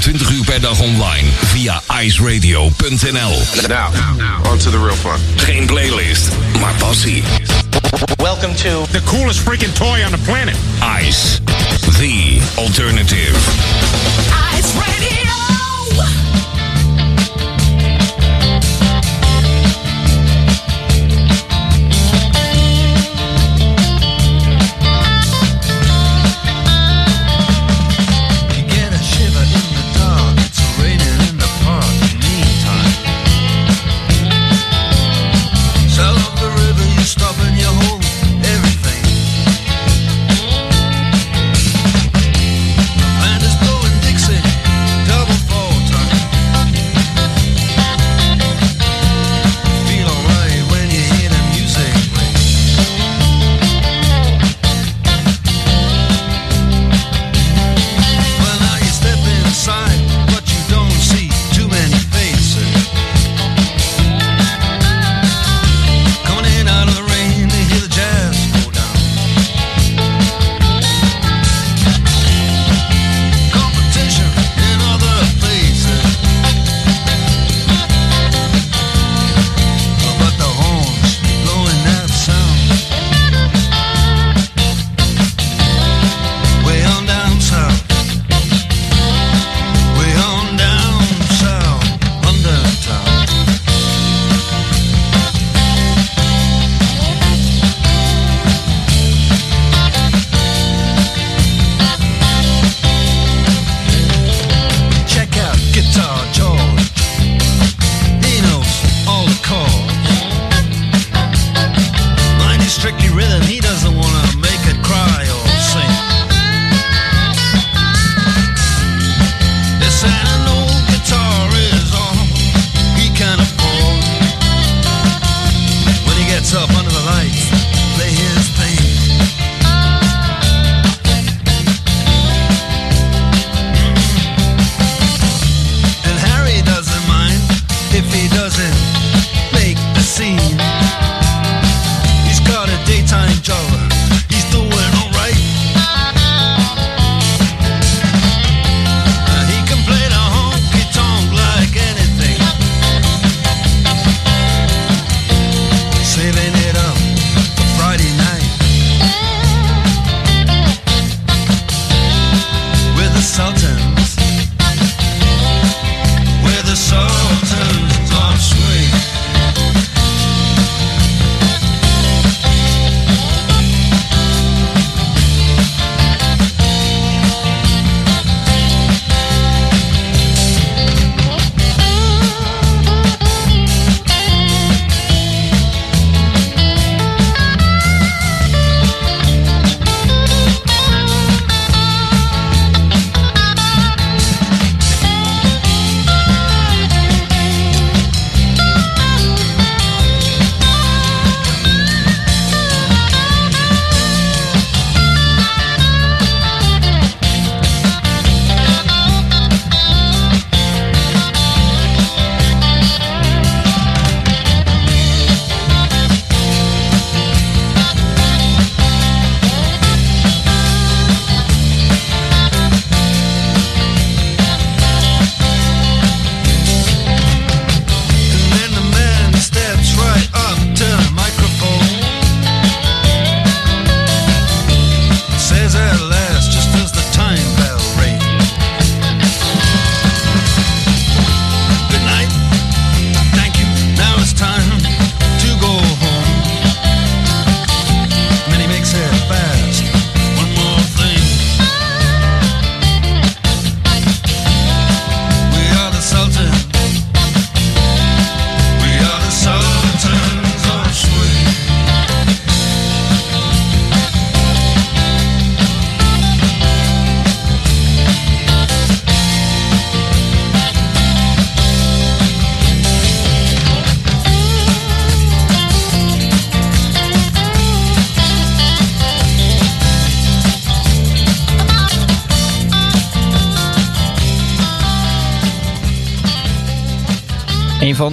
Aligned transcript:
24 0.00 0.34
uur 0.36 0.44
per 0.44 0.60
dag 0.60 0.80
online 0.80 1.28
via 1.52 1.82
iceradio.nl. 2.02 3.68
Now, 3.68 3.90
on 4.50 4.58
to 4.58 4.70
the 4.70 4.78
real 4.78 4.94
fun. 4.94 5.18
Geen 5.36 5.66
playlist, 5.66 6.28
maar 6.60 6.74
passie. 6.74 7.22
Welcome 8.16 8.54
to 8.54 8.86
the 8.90 9.02
coolest 9.04 9.40
freaking 9.40 9.72
toy 9.72 10.04
on 10.04 10.10
the 10.10 10.18
planet. 10.24 10.56
Ice, 11.06 11.40
the 11.98 12.40
alternative. 12.56 14.33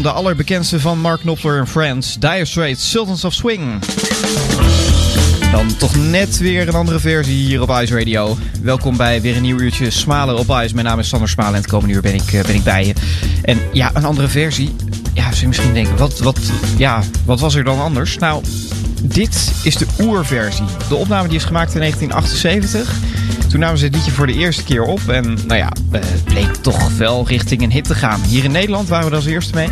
De 0.01 0.11
allerbekendste 0.11 0.79
van 0.79 0.99
Mark 0.99 1.19
Knopfler 1.19 1.59
en 1.59 1.67
Friends, 1.67 2.19
Dire 2.19 2.45
Straits, 2.45 2.89
Sultans 2.89 3.23
of 3.23 3.33
Swing. 3.33 3.79
Dan 5.51 5.75
toch 5.77 5.95
net 5.95 6.37
weer 6.37 6.67
een 6.67 6.73
andere 6.73 6.99
versie 6.99 7.35
hier 7.35 7.61
op 7.61 7.69
Ice 7.69 7.97
Radio. 7.97 8.37
Welkom 8.61 8.97
bij 8.97 9.21
weer 9.21 9.35
een 9.35 9.41
nieuw 9.41 9.59
uurtje 9.59 9.89
Smalen 9.89 10.37
op 10.37 10.49
Ice. 10.49 10.73
Mijn 10.73 10.85
naam 10.85 10.99
is 10.99 11.07
Sander 11.07 11.29
Smalen 11.29 11.53
en 11.53 11.61
het 11.61 11.69
komende 11.69 11.93
uur 11.93 12.01
ben 12.01 12.13
ik, 12.13 12.33
eh, 12.33 12.43
ben 12.43 12.55
ik 12.55 12.63
bij 12.63 12.85
je. 12.85 12.93
En 13.43 13.59
ja, 13.73 13.91
een 13.93 14.05
andere 14.05 14.27
versie. 14.27 14.75
Ja, 15.13 15.23
zou 15.23 15.41
je 15.41 15.47
misschien 15.47 15.73
denken, 15.73 15.97
wat, 15.97 16.19
wat, 16.19 16.39
ja, 16.77 17.03
wat 17.25 17.39
was 17.39 17.55
er 17.55 17.63
dan 17.63 17.79
anders? 17.79 18.17
Nou, 18.17 18.43
dit 19.01 19.51
is 19.63 19.75
de 19.75 19.87
oerversie. 19.99 20.65
De 20.89 20.95
opname 20.95 21.27
die 21.27 21.37
is 21.37 21.43
gemaakt 21.43 21.73
in 21.73 21.79
1978. 21.79 22.99
Toen 23.51 23.59
namen 23.59 23.77
ze 23.77 23.85
het 23.85 23.95
liedje 23.95 24.11
voor 24.11 24.27
de 24.27 24.33
eerste 24.33 24.63
keer 24.63 24.83
op. 24.83 25.07
En 25.07 25.37
nou 25.47 25.59
ja, 25.59 25.71
het 25.91 26.23
bleek 26.23 26.55
toch 26.55 26.97
wel 26.97 27.27
richting 27.27 27.61
een 27.61 27.71
hit 27.71 27.83
te 27.83 27.95
gaan. 27.95 28.21
Hier 28.21 28.43
in 28.43 28.51
Nederland 28.51 28.87
waren 28.87 29.05
we 29.05 29.11
er 29.11 29.17
als 29.17 29.25
eerste 29.25 29.53
mee. 29.55 29.69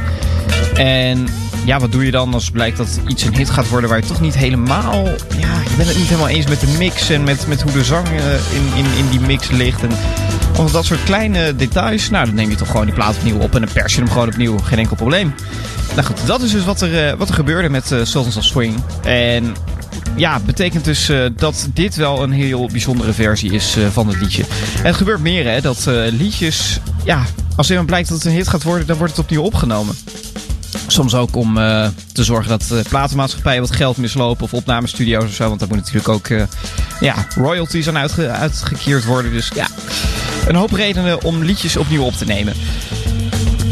En 0.74 1.28
ja, 1.66 1.80
wat 1.80 1.92
doe 1.92 2.06
je 2.06 2.12
dan 2.12 2.34
als 2.34 2.52
blijkt 2.52 2.78
dat 2.78 3.00
iets 3.08 3.24
een 3.24 3.36
hit 3.36 3.50
gaat 3.50 3.70
worden 3.70 3.90
waar 3.90 4.00
je 4.00 4.06
toch 4.06 4.22
niet 4.22 4.36
helemaal... 4.36 5.06
Ja, 5.38 5.62
je 5.70 5.76
bent 5.78 5.88
het 5.88 5.98
niet 5.98 6.08
helemaal 6.08 6.28
eens 6.28 6.48
met 6.48 6.60
de 6.60 6.76
mix 6.78 7.10
en 7.10 7.24
met, 7.24 7.48
met 7.48 7.62
hoe 7.62 7.72
de 7.72 7.84
zang 7.84 8.08
eh, 8.08 8.34
in, 8.34 8.86
in, 8.86 8.86
in 8.98 9.10
die 9.10 9.20
mix 9.20 9.50
ligt. 9.50 9.82
En 9.82 9.92
of 10.58 10.72
dat 10.72 10.86
soort 10.86 11.04
kleine 11.04 11.56
details, 11.56 12.10
nou 12.10 12.26
dan 12.26 12.36
neem 12.36 12.50
je 12.50 12.56
toch 12.56 12.72
gewoon 12.72 12.86
die 12.86 12.96
plaat 12.96 13.16
opnieuw 13.16 13.40
op 13.40 13.56
en 13.56 13.62
dan 13.62 13.74
pers 13.74 13.94
je 13.96 14.02
hem 14.02 14.10
gewoon 14.10 14.28
opnieuw. 14.28 14.58
Geen 14.58 14.80
enkel 14.80 14.96
probleem. 14.96 15.34
Nou 15.96 16.08
goed, 16.08 16.28
dat 16.28 16.42
is 16.42 16.52
dus 16.52 16.66
wat 16.66 16.82
er, 16.82 17.08
eh, 17.08 17.18
wat 17.18 17.30
er 17.30 17.36
gebeurde 17.36 17.70
met 17.70 17.92
uh, 17.92 18.00
Sultans 18.04 18.38
of 18.38 18.44
Swing. 18.44 18.76
En 19.04 19.56
ja, 20.16 20.40
betekent 20.40 20.86
dus 20.86 21.10
uh, 21.10 21.26
dat 21.36 21.70
dit 21.74 21.96
wel 21.96 22.24
een 22.24 22.32
heel 22.32 22.68
bijzondere 22.72 23.14
versie 23.14 23.52
is 23.52 23.78
uh, 23.78 23.88
van 23.88 24.08
het 24.08 24.22
liedje. 24.22 24.44
En 24.78 24.86
het 24.86 24.96
gebeurt 24.96 25.20
meer 25.20 25.46
hè, 25.46 25.62
dat 25.62 25.86
uh, 25.88 26.12
liedjes, 26.12 26.80
ja, 27.04 27.24
als 27.56 27.70
er 27.70 27.86
blijkt 27.86 28.10
dat 28.10 28.18
het 28.18 28.28
een 28.28 28.34
hit 28.34 28.48
gaat 28.48 28.64
worden, 28.64 28.88
dan 28.88 28.98
wordt 28.98 29.16
het 29.16 29.22
opnieuw 29.22 29.42
opgenomen. 29.42 29.96
Soms 30.88 31.16
ook 31.16 31.36
om 31.36 31.54
te 32.14 32.24
zorgen 32.24 32.50
dat 32.50 32.84
platenmaatschappijen 32.90 33.62
wat 33.62 33.76
geld 33.76 33.98
mislopen 33.98 34.44
of 34.44 34.54
opnamestudio's 34.54 35.24
of 35.24 35.34
zo. 35.34 35.48
Want 35.48 35.60
daar 35.60 35.70
moet 35.70 35.78
natuurlijk 35.78 36.08
ook 36.08 36.28
ja, 37.00 37.28
royalties 37.36 37.88
aan 37.88 37.98
uitge 37.98 38.30
uitgekeerd 38.30 39.06
worden. 39.06 39.32
Dus 39.32 39.52
ja, 39.56 39.68
een 40.48 40.56
hoop 40.56 40.72
redenen 40.72 41.24
om 41.24 41.44
liedjes 41.44 41.78
opnieuw 41.78 42.04
op 42.04 42.14
te 42.14 42.26
nemen. 42.26 42.54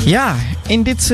Ja, 0.06 0.36
in 0.68 0.84
dit 0.84 1.14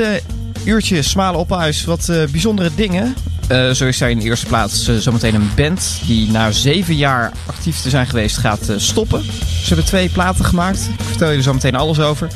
uurtje 0.63 1.01
Smalen 1.01 1.39
Ophuis 1.39 1.83
wat 1.83 2.11
bijzondere 2.31 2.71
dingen. 2.75 3.15
Zo 3.50 3.86
is 3.86 3.98
daar 3.98 4.10
in 4.10 4.19
de 4.19 4.24
eerste 4.24 4.45
plaats 4.45 4.90
zometeen 4.98 5.36
een 5.36 5.51
band 5.56 6.00
die 6.06 6.31
na 6.31 6.51
zeven 6.51 6.95
jaar 6.95 7.31
actief 7.45 7.81
te 7.81 7.90
zijn 7.90 8.07
geweest 8.07 8.38
gaat 8.38 8.72
stoppen. 8.78 9.24
Ze 9.24 9.68
hebben 9.68 9.86
twee 9.86 10.10
platen 10.10 10.45
gemaakt. 10.45 10.90
Ik 11.00 11.06
vertel 11.06 11.30
je 11.30 11.38
er 11.38 11.44
zo 11.44 11.54
meteen 11.54 11.75
alles 11.75 12.00
over. 12.00 12.28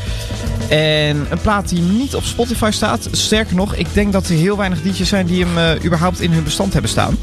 En 0.69 1.27
een 1.29 1.41
plaat 1.41 1.69
die 1.69 1.81
niet 1.81 2.15
op 2.15 2.23
Spotify 2.23 2.69
staat. 2.71 3.07
Sterker 3.11 3.55
nog, 3.55 3.75
ik 3.75 3.87
denk 3.93 4.11
dat 4.13 4.27
er 4.27 4.35
heel 4.35 4.57
weinig 4.57 4.83
liedjes 4.83 5.09
zijn 5.09 5.25
die 5.25 5.45
hem 5.45 5.83
überhaupt 5.85 6.19
in 6.19 6.31
hun 6.31 6.43
bestand 6.43 6.73
hebben 6.73 6.91
staan. 6.91 7.17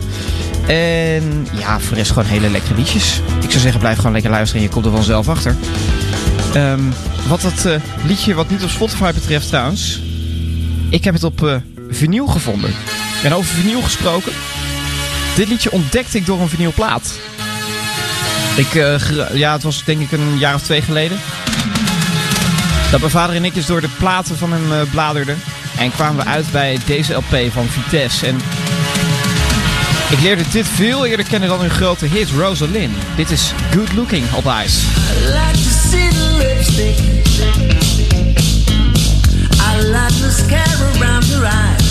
En 0.67 1.47
ja, 1.59 1.81
voor 1.81 1.91
de 1.91 1.95
rest 1.95 2.13
gewoon 2.13 2.29
hele 2.29 2.51
lekkere 2.51 2.75
liedjes. 2.75 3.21
Ik 3.43 3.51
zou 3.51 3.63
zeggen, 3.63 3.81
blijf 3.81 3.97
gewoon 3.97 4.13
lekker 4.13 4.31
luisteren 4.31 4.63
en 4.63 4.69
je 4.69 4.75
komt 4.75 4.87
er 4.87 4.93
vanzelf 4.93 5.29
achter. 5.29 5.57
Um, 6.57 6.93
wat 7.29 7.41
dat 7.41 7.81
liedje 8.07 8.35
wat 8.35 8.51
niet 8.51 8.63
op 8.63 8.71
Spotify 8.71 9.13
betreft 9.13 9.49
trouwens. 9.49 10.01
Ik 10.89 11.05
heb 11.05 11.15
het 11.15 11.25
op 11.25 11.63
vinyl 11.89 12.27
gevonden. 12.27 12.71
En 13.23 13.35
over 13.35 13.55
vinyl 13.55 13.83
gesproken. 13.83 14.33
Dit 15.35 15.49
liedje 15.49 15.73
ontdekte 15.73 16.19
ik 16.19 16.27
door 16.27 16.41
een 16.41 16.49
vinylplaat. 16.49 17.19
Ik, 18.57 18.73
ja, 19.33 19.53
het 19.53 19.63
was 19.63 19.85
denk 19.85 20.01
ik 20.01 20.13
een 20.13 20.39
jaar 20.39 20.55
of 20.55 20.63
twee 20.63 20.83
geleden. 20.83 21.19
Dat 22.91 23.01
mijn 23.01 23.13
vader 23.13 23.37
en 23.37 23.45
ik 23.45 23.55
dus 23.55 23.67
door 23.67 23.81
de 23.81 23.89
platen 23.99 24.37
van 24.37 24.53
hem 24.53 24.73
uh, 24.73 24.81
bladerden. 24.91 25.39
En 25.79 25.91
kwamen 25.91 26.25
we 26.25 26.31
uit 26.31 26.53
bij 26.53 26.79
deze 26.87 27.15
LP 27.15 27.53
van 27.53 27.67
Vitesse. 27.69 28.27
En 28.27 28.41
ik 30.11 30.21
leerde 30.21 30.43
dit 30.51 30.67
veel 30.75 31.07
eerder 31.07 31.27
kennen 31.27 31.49
dan 31.49 31.61
hun 31.61 31.71
grote 31.71 32.07
hit 32.07 32.31
Rosalind. 32.31 32.95
Dit 33.17 33.31
is 33.31 33.53
Good 33.71 33.93
Looking 33.93 34.33
op 34.33 34.45
Ice. 34.65 34.79
I 34.79 35.25
like 35.25 35.63
to 35.63 35.71
see 35.91 36.09
the 36.09 36.37
lipstick. 36.39 36.99
I 39.61 39.83
like 39.83 40.15
the 40.21 40.31
scare 40.31 41.01
around 41.01 41.25
her 41.25 41.45
eyes. 41.45 41.84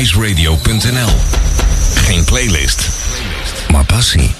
iceradio.nl. 0.00 1.14
Geen 1.94 2.24
playlist, 2.24 2.88
maar 3.70 3.84
passie. 3.84 4.39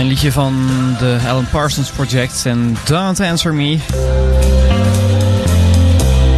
Fijn 0.00 0.12
liedje 0.12 0.32
van 0.32 0.54
de 0.98 1.18
Alan 1.28 1.46
Parsons 1.50 1.90
Project 1.90 2.46
en 2.46 2.76
Don't 2.84 3.20
Answer 3.20 3.54
Me. 3.54 3.78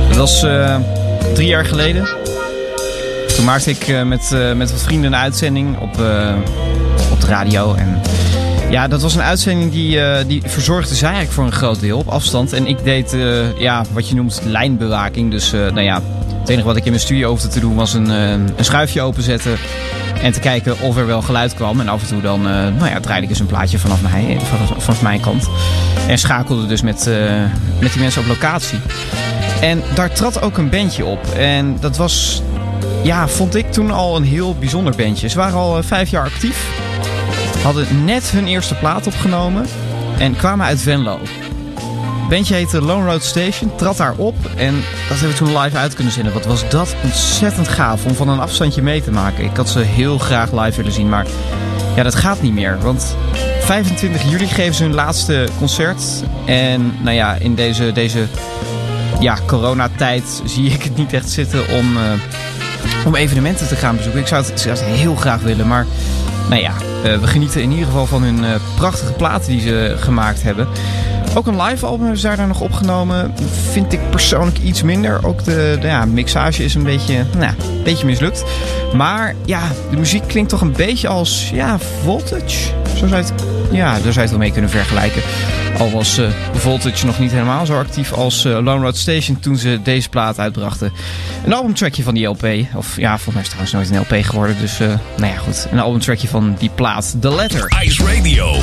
Dat 0.09 0.17
was 0.17 0.43
eh, 0.43 0.77
drie 1.35 1.47
jaar 1.47 1.65
geleden. 1.65 2.09
Toen 3.37 3.45
maakte 3.45 3.71
ik 3.71 3.89
eh, 3.89 4.03
met, 4.03 4.33
eh, 4.33 4.53
met 4.53 4.71
wat 4.71 4.83
vrienden 4.83 5.13
een 5.13 5.19
uitzending 5.19 5.79
op, 5.79 5.91
op 7.13 7.21
de 7.21 7.27
radio. 7.27 7.75
En 7.75 8.01
ja, 8.71 8.89
dat 8.89 9.03
was 9.03 9.15
een 9.15 9.23
uitzending 9.23 9.73
die, 9.73 10.27
die 10.27 10.43
verzorgde 10.47 10.95
zij 10.95 11.09
eigenlijk 11.09 11.35
voor 11.35 11.45
een 11.45 11.53
groot 11.53 11.81
deel 11.81 11.99
op 11.99 12.09
afstand. 12.09 12.53
En 12.53 12.67
ik 12.67 12.85
deed 12.85 13.17
ja, 13.59 13.85
wat 13.93 14.09
je 14.09 14.15
noemt 14.15 14.41
lijnbewaking. 14.45 15.31
Dus 15.31 15.51
nou 15.51 15.81
ja, 15.81 16.03
het 16.41 16.49
enige 16.49 16.67
wat 16.67 16.77
ik 16.77 16.85
in 16.85 16.91
mijn 16.91 17.03
studio 17.03 17.29
hoefde 17.29 17.49
te 17.49 17.61
doen 17.61 17.75
was 17.75 17.95
een, 17.95 18.09
een 18.09 18.65
schuifje 18.65 19.01
openzetten. 19.01 19.59
En 20.23 20.33
te 20.33 20.41
kijken 20.41 20.81
of 20.81 20.97
er 20.97 21.07
wel 21.07 21.23
geluid 21.23 21.55
kwam. 21.55 21.81
En 21.81 21.89
af 21.89 22.03
en 22.03 22.09
toe 22.09 22.21
dan 22.21 22.49
eh, 22.49 22.53
nou 22.55 22.87
ja, 22.87 23.01
draaide 23.01 23.25
ik 23.25 23.31
eens 23.31 23.41
een 23.41 23.47
plaatje 23.47 23.79
vanaf, 23.79 24.03
mij, 24.03 24.39
vanaf, 24.41 24.85
vanaf 24.85 25.03
mijn 25.03 25.21
kant. 25.21 25.49
En 26.09 26.19
schakelde 26.19 26.67
dus 26.67 26.83
met, 26.83 27.07
eh, 27.07 27.43
met 27.81 27.93
die 27.93 28.01
mensen 28.01 28.21
op 28.23 28.29
locatie. 28.29 28.79
En 29.61 29.83
daar 29.95 30.13
trad 30.13 30.43
ook 30.43 30.59
een 30.59 30.71
bandje 30.71 31.05
op. 31.05 31.27
En 31.27 31.77
dat 31.81 31.97
was, 31.97 32.43
ja, 33.03 33.29
vond 33.29 33.55
ik 33.55 33.73
toen 33.73 33.91
al 33.91 34.17
een 34.17 34.25
heel 34.25 34.55
bijzonder 34.55 34.97
bandje. 34.97 35.29
Ze 35.29 35.37
waren 35.37 35.59
al 35.59 35.79
eh, 35.79 35.85
vijf 35.85 36.11
jaar 36.11 36.25
actief. 36.25 36.67
Hadden 37.63 38.05
net 38.05 38.31
hun 38.31 38.47
eerste 38.47 38.75
plaat 38.75 39.07
opgenomen. 39.07 39.67
En 40.19 40.37
kwamen 40.37 40.67
uit 40.67 40.83
Venlo. 40.83 41.21
Bandje 42.33 42.55
heette 42.55 42.83
Lone 42.83 43.05
Road 43.11 43.23
Station, 43.23 43.77
trad 43.77 43.97
daar 43.97 44.15
op 44.17 44.35
en 44.57 44.75
dat 45.09 45.19
hebben 45.19 45.29
we 45.29 45.35
toen 45.35 45.59
live 45.59 45.77
uit 45.77 45.95
kunnen 45.95 46.13
zenden. 46.13 46.33
Wat 46.33 46.45
was 46.45 46.69
dat 46.69 46.95
ontzettend 47.03 47.69
gaaf 47.69 48.05
om 48.05 48.15
van 48.15 48.29
een 48.29 48.41
afstandje 48.41 48.83
mee 48.83 49.03
te 49.03 49.11
maken. 49.11 49.45
Ik 49.45 49.57
had 49.57 49.69
ze 49.69 49.79
heel 49.79 50.19
graag 50.19 50.53
live 50.53 50.77
willen 50.77 50.93
zien, 50.93 51.09
maar 51.09 51.27
ja, 51.97 52.03
dat 52.03 52.15
gaat 52.15 52.43
niet 52.43 52.53
meer. 52.53 52.79
Want 52.81 53.17
25 53.61 54.31
juli 54.31 54.47
geven 54.47 54.75
ze 54.75 54.83
hun 54.83 54.95
laatste 54.95 55.49
concert. 55.59 56.03
En 56.47 56.95
nou 57.03 57.17
ja, 57.17 57.35
in 57.35 57.55
deze, 57.55 57.93
deze 57.93 58.27
ja, 59.21 59.39
coronatijd 59.47 60.43
zie 60.45 60.71
ik 60.71 60.83
het 60.83 60.97
niet 60.97 61.13
echt 61.13 61.31
zitten 61.31 61.69
om, 61.69 61.97
eh, 61.97 62.13
om 63.07 63.15
evenementen 63.15 63.69
te 63.69 63.77
gaan 63.77 63.97
bezoeken. 63.97 64.21
Ik 64.21 64.27
zou 64.27 64.45
het, 64.45 64.61
zou 64.61 64.79
heel 64.79 65.15
graag 65.15 65.41
willen, 65.41 65.67
maar 65.67 65.87
nou 66.49 66.63
ja, 66.63 66.73
eh, 67.05 67.19
we 67.19 67.27
genieten 67.27 67.63
in 67.63 67.71
ieder 67.71 67.87
geval 67.87 68.07
van 68.07 68.23
hun 68.23 68.45
eh, 68.45 68.51
prachtige 68.77 69.13
platen 69.13 69.51
die 69.51 69.61
ze 69.61 69.97
gemaakt 69.99 70.43
hebben. 70.43 70.69
Ook 71.35 71.47
een 71.47 71.63
live 71.63 71.87
album 71.87 72.01
hebben 72.01 72.21
ze 72.21 72.37
daar 72.37 72.47
nog 72.47 72.61
opgenomen. 72.61 73.35
Vind 73.71 73.93
ik 73.93 74.11
persoonlijk 74.11 74.59
iets 74.59 74.83
minder. 74.83 75.27
Ook 75.27 75.45
de, 75.45 75.79
ja, 75.83 76.05
mixage 76.05 76.65
is 76.65 76.75
een 76.75 76.83
beetje, 76.83 77.25
nou, 77.39 77.55
beetje 77.85 78.07
mislukt. 78.07 78.45
Maar 78.95 79.35
ja, 79.45 79.63
de 79.91 79.97
muziek 79.97 80.23
klinkt 80.27 80.51
toch 80.51 80.61
een 80.61 80.73
beetje 80.73 81.09
als 81.09 81.51
ja, 81.55 81.79
Voltage. 81.79 82.71
Zo 82.97 83.07
zou 83.07 83.15
het, 83.23 83.33
ja, 83.71 83.93
daar 83.93 84.01
zou 84.01 84.15
je 84.15 84.21
het 84.21 84.31
wel 84.31 84.39
mee 84.39 84.53
kunnen 84.53 84.71
vergelijken. 84.71 85.23
Al 85.79 85.91
was 85.91 86.19
eh, 86.19 86.27
Voltage 86.53 87.07
nog 87.07 87.19
niet 87.19 87.31
helemaal 87.31 87.67
zo 87.67 87.79
actief 87.79 88.13
als 88.13 88.45
eh, 88.45 88.53
Lone 88.53 88.85
Road 88.85 88.97
Station 88.97 89.41
toen 89.41 89.57
ze 89.57 89.81
deze 89.83 90.09
plaat 90.09 90.39
uitbrachten. 90.39 90.93
Een 91.45 91.53
albumtrackje 91.53 92.03
van 92.03 92.15
die 92.15 92.27
LP. 92.27 92.47
Of 92.75 92.97
ja, 92.97 93.19
volgens 93.19 93.35
mij 93.35 93.43
is 93.43 93.49
het 93.49 93.59
trouwens 93.59 93.91
nooit 93.91 94.09
een 94.11 94.17
LP 94.19 94.25
geworden. 94.25 94.57
Dus 94.59 94.81
eh, 94.81 94.89
nou 95.17 95.33
ja, 95.33 95.39
goed. 95.39 95.67
Een 95.71 95.81
albumtrackje 95.81 96.29
van 96.29 96.55
die 96.59 96.71
plaat. 96.75 97.15
The 97.21 97.35
Letter. 97.35 97.73
Ice 97.83 98.05
Radio. 98.05 98.55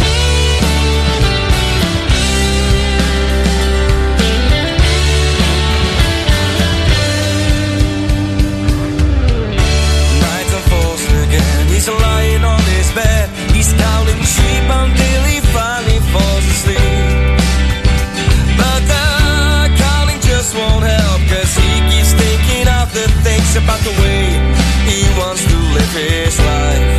About 23.64 23.80
the 23.82 23.92
way 24.02 24.30
he 24.86 25.04
wants 25.20 25.44
to 25.46 25.58
live 25.74 25.92
his 25.94 26.40
life. 26.40 26.99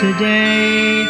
Today. 0.00 1.02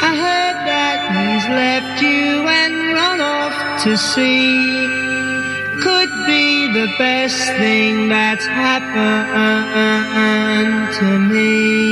I 0.00 0.14
heard 0.14 0.58
that 0.70 0.98
he's 1.10 1.46
left 1.50 2.00
you 2.02 2.46
and 2.46 2.94
run 2.94 3.20
off 3.20 3.82
to 3.82 3.96
sea. 3.98 4.86
Could 5.82 6.12
be 6.24 6.68
the 6.72 6.86
best 6.98 7.50
thing 7.58 8.08
that's 8.08 8.46
happened 8.46 9.74
to 11.00 11.18
me. 11.18 11.91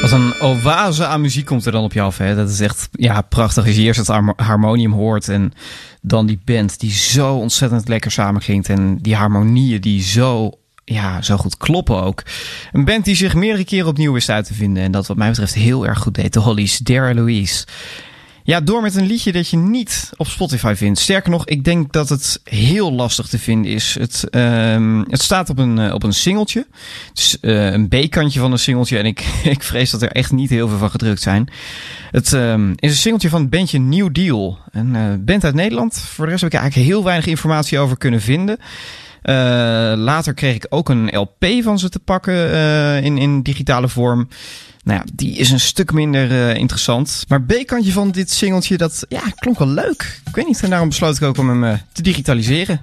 Wat 0.00 0.10
een 0.12 0.40
oase 0.40 1.06
aan 1.06 1.20
muziek 1.20 1.46
komt 1.46 1.66
er 1.66 1.72
dan 1.72 1.84
op 1.84 1.92
je 1.92 2.00
af. 2.00 2.18
Hè? 2.18 2.34
Dat 2.34 2.50
is 2.50 2.60
echt 2.60 2.88
ja, 2.92 3.20
prachtig. 3.20 3.66
Als 3.66 3.76
je 3.76 3.82
eerst 3.82 3.98
het 3.98 4.08
harmo- 4.08 4.32
harmonium 4.36 4.92
hoort 4.92 5.28
en 5.28 5.52
dan 6.02 6.26
die 6.26 6.40
band 6.44 6.80
die 6.80 6.90
zo 6.92 7.34
ontzettend 7.34 7.88
lekker 7.88 8.10
samenklinkt. 8.10 8.68
En 8.68 8.96
die 8.96 9.14
harmonieën 9.16 9.80
die 9.80 10.02
zo, 10.02 10.50
ja, 10.84 11.22
zo 11.22 11.36
goed 11.36 11.56
kloppen 11.56 12.02
ook. 12.02 12.22
Een 12.72 12.84
band 12.84 13.04
die 13.04 13.14
zich 13.14 13.34
meerdere 13.34 13.64
keren 13.64 13.88
opnieuw 13.88 14.12
wist 14.12 14.28
uit 14.30 14.46
te 14.46 14.54
vinden. 14.54 14.82
En 14.82 14.92
dat 14.92 15.06
wat 15.06 15.16
mij 15.16 15.28
betreft 15.28 15.54
heel 15.54 15.86
erg 15.86 15.98
goed 15.98 16.14
deed. 16.14 16.32
De 16.32 16.40
Hollies, 16.40 16.78
Dare 16.78 17.14
Louise. 17.14 17.64
Ja, 18.50 18.60
door 18.60 18.82
met 18.82 18.94
een 18.94 19.06
liedje 19.06 19.32
dat 19.32 19.48
je 19.48 19.56
niet 19.56 20.10
op 20.16 20.26
Spotify 20.26 20.74
vindt. 20.76 20.98
Sterker 20.98 21.30
nog, 21.30 21.46
ik 21.46 21.64
denk 21.64 21.92
dat 21.92 22.08
het 22.08 22.40
heel 22.44 22.92
lastig 22.92 23.26
te 23.26 23.38
vinden 23.38 23.72
is. 23.72 23.96
Het, 23.98 24.30
ehm, 24.30 25.02
het 25.08 25.22
staat 25.22 25.50
op 25.50 25.58
een, 25.58 25.78
eh, 25.78 25.94
op 25.94 26.02
een 26.02 26.12
singeltje. 26.12 26.66
Het 27.08 27.18
is 27.18 27.40
eh, 27.40 27.72
een 27.72 27.88
B-kantje 27.88 28.40
van 28.40 28.52
een 28.52 28.58
singeltje. 28.58 28.98
En 28.98 29.04
ik, 29.04 29.20
ik 29.54 29.62
vrees 29.62 29.90
dat 29.90 30.02
er 30.02 30.10
echt 30.10 30.32
niet 30.32 30.50
heel 30.50 30.68
veel 30.68 30.78
van 30.78 30.90
gedrukt 30.90 31.22
zijn. 31.22 31.48
Het 32.10 32.32
ehm, 32.32 32.70
is 32.76 32.90
een 32.90 32.96
singeltje 32.96 33.28
van 33.28 33.40
het 33.40 33.50
bandje 33.50 33.78
New 33.78 34.08
Deal. 34.12 34.58
Een 34.70 34.96
eh, 34.96 35.02
band 35.18 35.44
uit 35.44 35.54
Nederland. 35.54 35.98
Voor 35.98 36.24
de 36.24 36.30
rest 36.30 36.42
heb 36.42 36.52
ik 36.52 36.58
eigenlijk 36.58 36.90
heel 36.90 37.04
weinig 37.04 37.26
informatie 37.26 37.78
over 37.78 37.98
kunnen 37.98 38.20
vinden. 38.20 38.58
Eh, 39.22 39.34
later 39.96 40.34
kreeg 40.34 40.54
ik 40.54 40.66
ook 40.68 40.88
een 40.88 41.16
LP 41.16 41.46
van 41.62 41.78
ze 41.78 41.88
te 41.88 41.98
pakken 41.98 42.52
eh, 42.52 43.04
in, 43.04 43.18
in 43.18 43.42
digitale 43.42 43.88
vorm. 43.88 44.28
Nou 44.84 44.98
ja, 44.98 45.04
die 45.14 45.36
is 45.36 45.50
een 45.50 45.60
stuk 45.60 45.92
minder 45.92 46.30
eh, 46.30 46.56
interessant. 46.56 47.24
Maar 47.28 47.42
B-kantje 47.42 47.92
van 47.92 48.10
dit 48.10 48.30
singeltje, 48.30 48.76
dat 48.76 49.04
ja, 49.08 49.22
klonk 49.34 49.58
wel 49.58 49.68
leuk. 49.68 50.20
Ik 50.26 50.34
weet 50.34 50.46
niet, 50.46 50.62
en 50.62 50.70
daarom 50.70 50.88
besloot 50.88 51.16
ik 51.16 51.22
ook 51.22 51.38
om 51.38 51.62
hem 51.62 51.80
te 51.92 52.02
digitaliseren. 52.02 52.80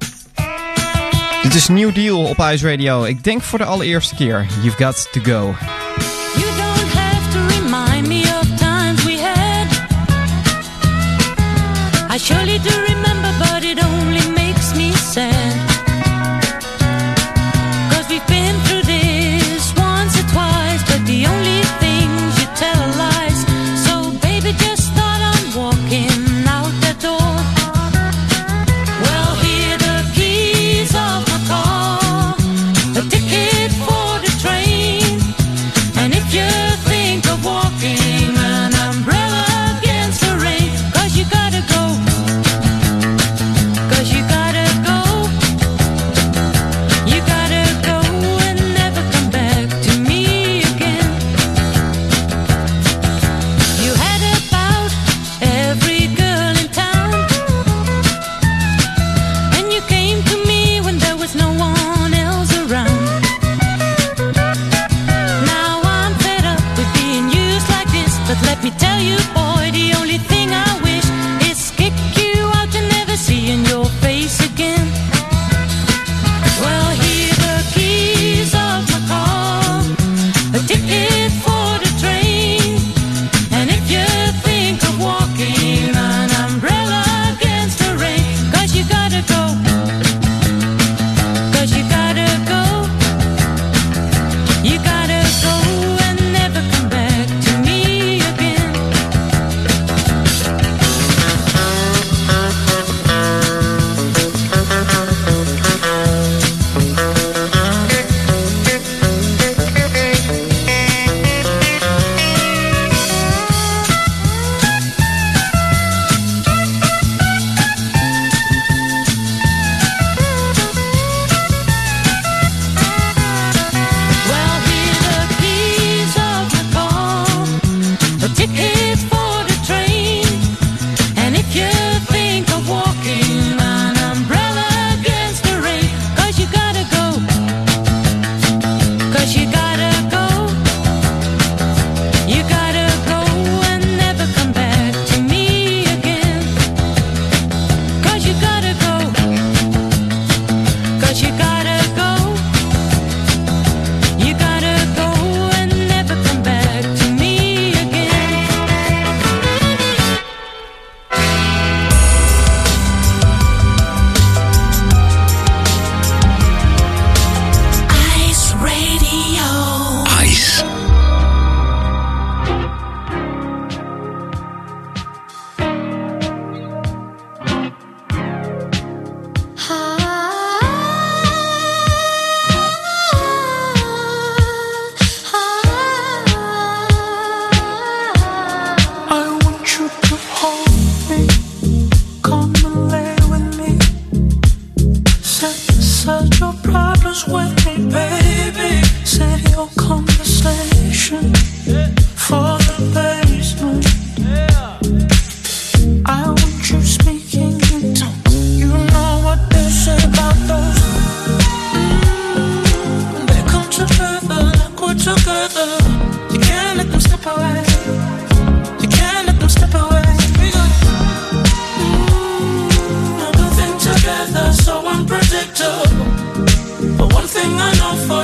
Dit 1.44 1.54
is 1.54 1.68
New 1.68 1.96
Deal 1.96 2.24
op 2.24 2.38
Ice 2.38 2.70
Radio. 2.70 3.04
Ik 3.04 3.24
denk 3.24 3.42
voor 3.42 3.60
de 3.60 3.66
allereerste 3.66 4.16
keer. 4.16 4.46
You've 4.62 4.84
got 4.84 5.10
to 5.12 5.22
go. 5.22 5.56
I 12.18 12.20
surely 12.20 12.58
do 12.58 12.87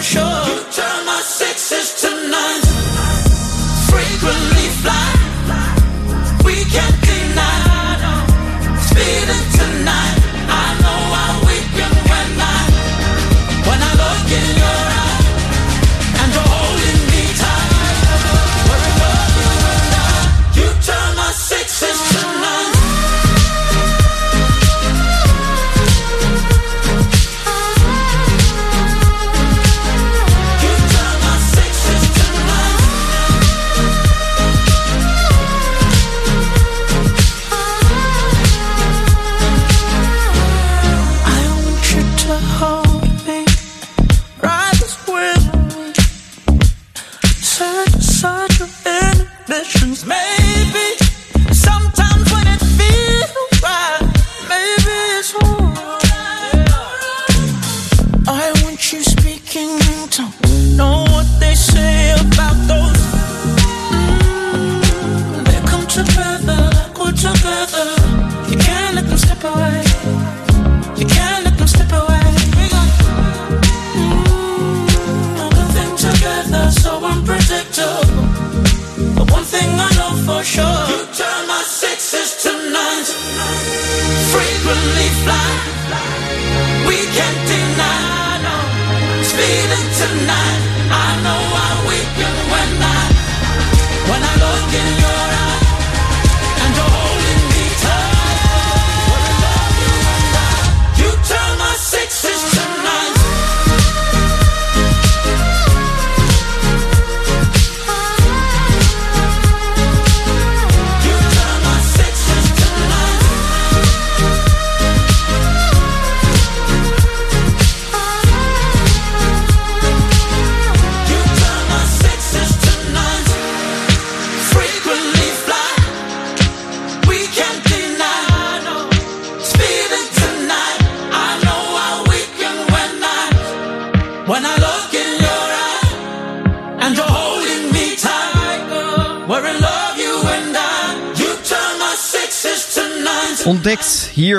shook. 0.01 0.72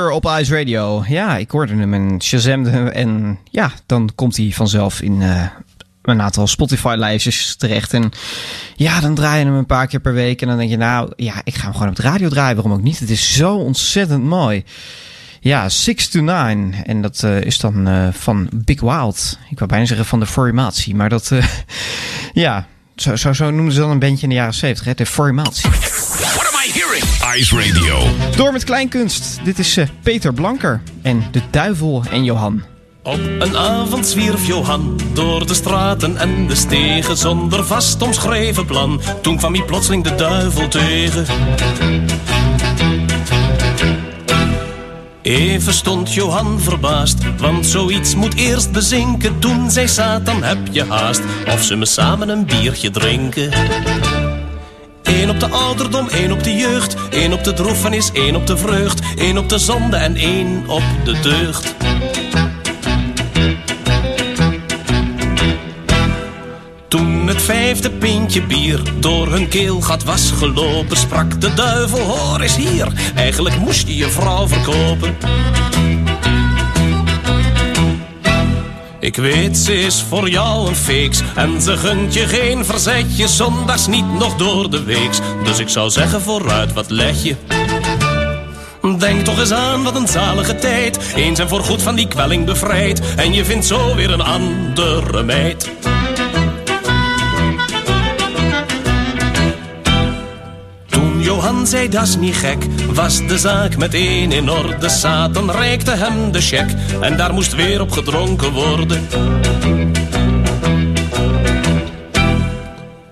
Op 0.02 0.24
Ice 0.40 0.56
Radio. 0.56 1.04
Ja, 1.08 1.36
ik 1.36 1.50
hoorde 1.50 1.74
hem 1.74 1.94
en 1.94 2.22
Shazamde 2.22 2.70
hem. 2.70 2.86
En 2.86 3.38
ja, 3.50 3.72
dan 3.86 4.10
komt 4.14 4.36
hij 4.36 4.50
vanzelf 4.52 5.00
in 5.00 5.22
eh, 5.22 5.46
een 6.02 6.20
aantal 6.20 6.46
Spotify-lijstjes 6.46 7.56
terecht. 7.56 7.92
En 7.92 8.10
ja, 8.76 9.00
dan 9.00 9.14
draai 9.14 9.38
je 9.38 9.44
hem 9.44 9.54
een 9.54 9.66
paar 9.66 9.86
keer 9.86 10.00
per 10.00 10.12
week. 10.12 10.42
En 10.42 10.48
dan 10.48 10.56
denk 10.56 10.70
je, 10.70 10.76
nou 10.76 11.12
ja, 11.16 11.34
ik 11.44 11.54
ga 11.54 11.64
hem 11.64 11.72
gewoon 11.72 11.88
op 11.88 11.96
de 11.96 12.02
radio 12.02 12.28
draaien. 12.28 12.54
Waarom 12.54 12.72
ook 12.72 12.82
niet? 12.82 12.98
Het 12.98 13.10
is 13.10 13.34
zo 13.34 13.56
ontzettend 13.56 14.24
mooi. 14.24 14.64
Ja, 15.40 15.68
6 15.68 16.08
to 16.08 16.20
9. 16.20 16.74
En 16.84 17.02
dat 17.02 17.22
eh, 17.22 17.40
is 17.40 17.58
dan 17.58 17.88
eh, 17.88 18.08
van 18.12 18.48
Big 18.54 18.80
Wild. 18.80 19.38
Ik 19.50 19.58
wou 19.58 19.70
bijna 19.70 19.86
zeggen 19.86 20.06
van 20.06 20.20
de 20.20 20.26
Formatie. 20.26 20.94
Maar 20.94 21.08
dat, 21.08 21.30
ja, 22.32 22.66
zo, 22.96 23.16
zo, 23.16 23.32
zo 23.32 23.50
noemden 23.50 23.74
ze 23.74 23.80
dan 23.80 23.90
een 23.90 23.98
bandje 23.98 24.22
in 24.22 24.28
de 24.28 24.34
jaren 24.34 24.54
70. 24.54 24.84
Hè? 24.86 24.94
De 24.94 25.06
Formatie. 25.06 25.70
What 25.70 26.52
am 26.52 26.60
I 26.66 26.70
hearing? 26.72 27.04
Ice 27.36 27.56
Radio. 27.56 28.08
Door 28.36 28.52
met 28.52 28.64
kleinkunst. 28.64 29.38
Dit 29.44 29.58
is 29.58 29.76
eh, 29.76 29.86
Peter 30.02 30.34
Blanker 30.34 30.82
en 31.02 31.24
De 31.30 31.40
Duivel 31.50 32.02
en 32.10 32.24
Johan. 32.24 32.62
Op 33.02 33.20
een 33.38 33.56
avond 33.56 34.06
zwierf 34.06 34.46
Johan 34.46 35.00
door 35.12 35.46
de 35.46 35.54
straten 35.54 36.16
en 36.16 36.46
de 36.46 36.54
stegen 36.54 37.16
zonder 37.16 37.64
vast 37.64 38.02
omschreven 38.02 38.66
plan. 38.66 39.00
Toen 39.22 39.36
kwam 39.36 39.54
hij 39.54 39.64
plotseling 39.64 40.04
de 40.04 40.14
duivel 40.14 40.68
tegen. 40.68 41.26
Even 45.24 45.72
stond 45.72 46.14
Johan 46.14 46.60
verbaasd, 46.60 47.18
want 47.38 47.66
zoiets 47.66 48.14
moet 48.14 48.34
eerst 48.34 48.72
bezinken. 48.72 49.38
Toen 49.38 49.70
zei 49.70 49.88
Satan, 49.88 50.42
heb 50.42 50.58
je 50.70 50.84
haast, 50.84 51.20
of 51.46 51.62
ze 51.62 51.76
me 51.76 51.86
samen 51.86 52.28
een 52.28 52.46
biertje 52.46 52.90
drinken. 52.90 53.52
Eén 55.02 55.30
op 55.30 55.40
de 55.40 55.48
ouderdom, 55.48 56.08
één 56.08 56.32
op 56.32 56.42
de 56.44 56.54
jeugd. 56.54 56.96
één 57.10 57.32
op 57.32 57.44
de 57.44 57.52
droefenis, 57.52 58.10
één 58.12 58.36
op 58.36 58.46
de 58.46 58.56
vreugd. 58.56 59.00
één 59.16 59.38
op 59.38 59.48
de 59.48 59.58
zonde 59.58 59.96
en 59.96 60.16
één 60.16 60.64
op 60.68 60.82
de 61.04 61.20
deugd. 61.20 61.74
Vijfde 67.44 67.90
pintje 67.90 68.42
bier 68.42 68.80
door 68.98 69.28
hun 69.28 69.48
keelgat 69.48 70.04
was 70.04 70.30
gelopen, 70.30 70.96
sprak 70.96 71.40
de 71.40 71.54
duivel: 71.54 71.98
Hoor 71.98 72.40
eens 72.40 72.56
hier, 72.56 72.88
eigenlijk 73.14 73.56
moest 73.58 73.86
je 73.86 73.96
je 73.96 74.08
vrouw 74.08 74.48
verkopen. 74.48 75.16
Ik 79.00 79.16
weet, 79.16 79.56
ze 79.56 79.74
is 79.80 80.04
voor 80.08 80.28
jou 80.28 80.68
een 80.68 80.76
feeks 80.76 81.22
en 81.34 81.60
ze 81.60 81.76
gunt 81.76 82.14
je 82.14 82.26
geen 82.26 82.64
verzetje, 82.64 83.28
zondags 83.28 83.86
niet 83.86 84.12
nog 84.18 84.36
door 84.36 84.70
de 84.70 84.82
weeks. 84.82 85.18
Dus 85.44 85.58
ik 85.58 85.68
zou 85.68 85.90
zeggen: 85.90 86.20
vooruit, 86.20 86.72
wat 86.72 86.90
leg 86.90 87.22
je? 87.22 87.36
Denk 88.98 89.24
toch 89.24 89.38
eens 89.38 89.52
aan 89.52 89.82
wat 89.82 89.96
een 89.96 90.08
zalige 90.08 90.54
tijd. 90.54 90.98
Eens 91.16 91.38
en 91.38 91.48
voorgoed 91.48 91.82
van 91.82 91.94
die 91.94 92.08
kwelling 92.08 92.44
bevrijd. 92.44 93.02
En 93.16 93.32
je 93.32 93.44
vindt 93.44 93.66
zo 93.66 93.94
weer 93.94 94.10
een 94.10 94.20
andere 94.20 95.22
meid. 95.22 95.70
Johan 101.44 101.66
zei 101.66 101.88
dat 101.88 102.02
is 102.02 102.16
niet 102.16 102.36
gek, 102.36 102.66
was 102.92 103.26
de 103.26 103.38
zaak 103.38 103.76
meteen 103.76 104.32
in 104.32 104.50
orde. 104.50 104.88
Satan 104.88 105.50
reikte 105.50 105.90
hem 105.90 106.32
de 106.32 106.40
cheque 106.40 106.76
en 107.00 107.16
daar 107.16 107.34
moest 107.34 107.54
weer 107.54 107.80
op 107.80 107.90
gedronken 107.90 108.52
worden. 108.52 109.08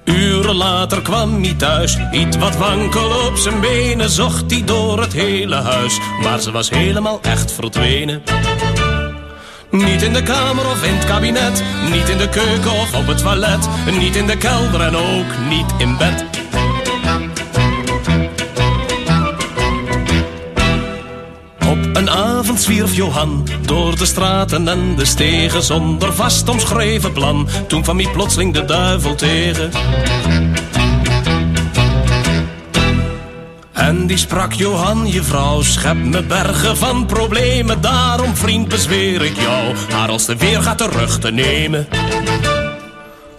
Uren 0.05 0.55
later 0.55 1.03
kwam 1.03 1.42
hij 1.42 1.55
thuis, 1.55 1.99
iets 2.12 2.37
wat 2.37 2.57
wankel 2.57 3.27
op 3.27 3.37
zijn 3.37 3.61
benen, 3.61 4.11
zocht 4.11 4.51
hij 4.51 4.64
door 4.64 5.01
het 5.01 5.12
hele 5.12 5.57
huis, 5.57 5.99
maar 6.23 6.40
ze 6.40 6.51
was 6.51 6.71
helemaal 6.71 7.18
echt 7.23 7.53
verdwenen. 7.53 8.23
Niet 9.71 10.03
in 10.03 10.12
de 10.12 10.23
kamer 10.23 10.66
of 10.71 10.85
in 10.85 10.95
het 10.95 11.05
kabinet, 11.05 11.62
niet 11.90 12.09
in 12.09 12.18
de 12.18 12.29
keuken 12.29 12.73
of 12.73 12.95
op 12.95 13.07
het 13.07 13.18
toilet, 13.18 13.68
niet 13.99 14.16
in 14.16 14.27
de 14.27 14.37
kelder 14.37 14.81
en 14.81 14.97
ook 14.97 15.49
niet 15.49 15.73
in 15.79 15.97
bed. 15.97 16.41
Avond 22.42 22.61
zwierf 22.61 22.94
Johan 22.94 23.46
door 23.66 23.96
de 23.96 24.07
straten 24.07 24.68
en 24.68 24.96
de 24.96 25.05
stegen 25.05 25.62
zonder 25.62 26.12
vast 26.12 26.48
omschreven 26.48 27.12
plan. 27.12 27.48
Toen 27.66 27.83
kwam 27.83 27.98
hij 27.98 28.11
plotseling 28.12 28.55
de 28.55 28.64
duivel 28.64 29.14
tegen. 29.14 29.70
En 33.72 34.07
die 34.07 34.16
sprak 34.16 34.52
Johan, 34.52 35.07
je 35.07 35.22
vrouw, 35.22 35.62
schep 35.62 35.96
me 35.96 36.22
bergen 36.22 36.76
van 36.76 37.07
problemen. 37.07 37.81
Daarom, 37.81 38.37
vriend, 38.37 38.68
bezweer 38.68 39.22
ik 39.22 39.37
jou, 39.37 39.76
haar 39.92 40.09
als 40.09 40.26
de 40.26 40.37
weer 40.37 40.62
gaat 40.62 40.78
terug 40.78 41.18
te 41.18 41.31
nemen. 41.31 41.88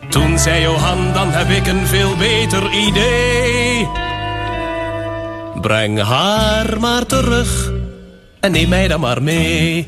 Toen 0.09 0.39
zei 0.39 0.61
Johan, 0.61 1.13
dan 1.13 1.29
heb 1.29 1.49
ik 1.49 1.67
een 1.67 1.87
veel 1.87 2.15
beter 2.15 2.71
idee. 2.71 3.87
Breng 5.61 6.01
haar 6.01 6.79
maar 6.79 7.05
terug 7.05 7.72
en 8.43 8.51
neem 8.51 8.69
mij 8.69 8.87
dan 8.87 8.99
maar 8.99 9.23
mee. 9.23 9.87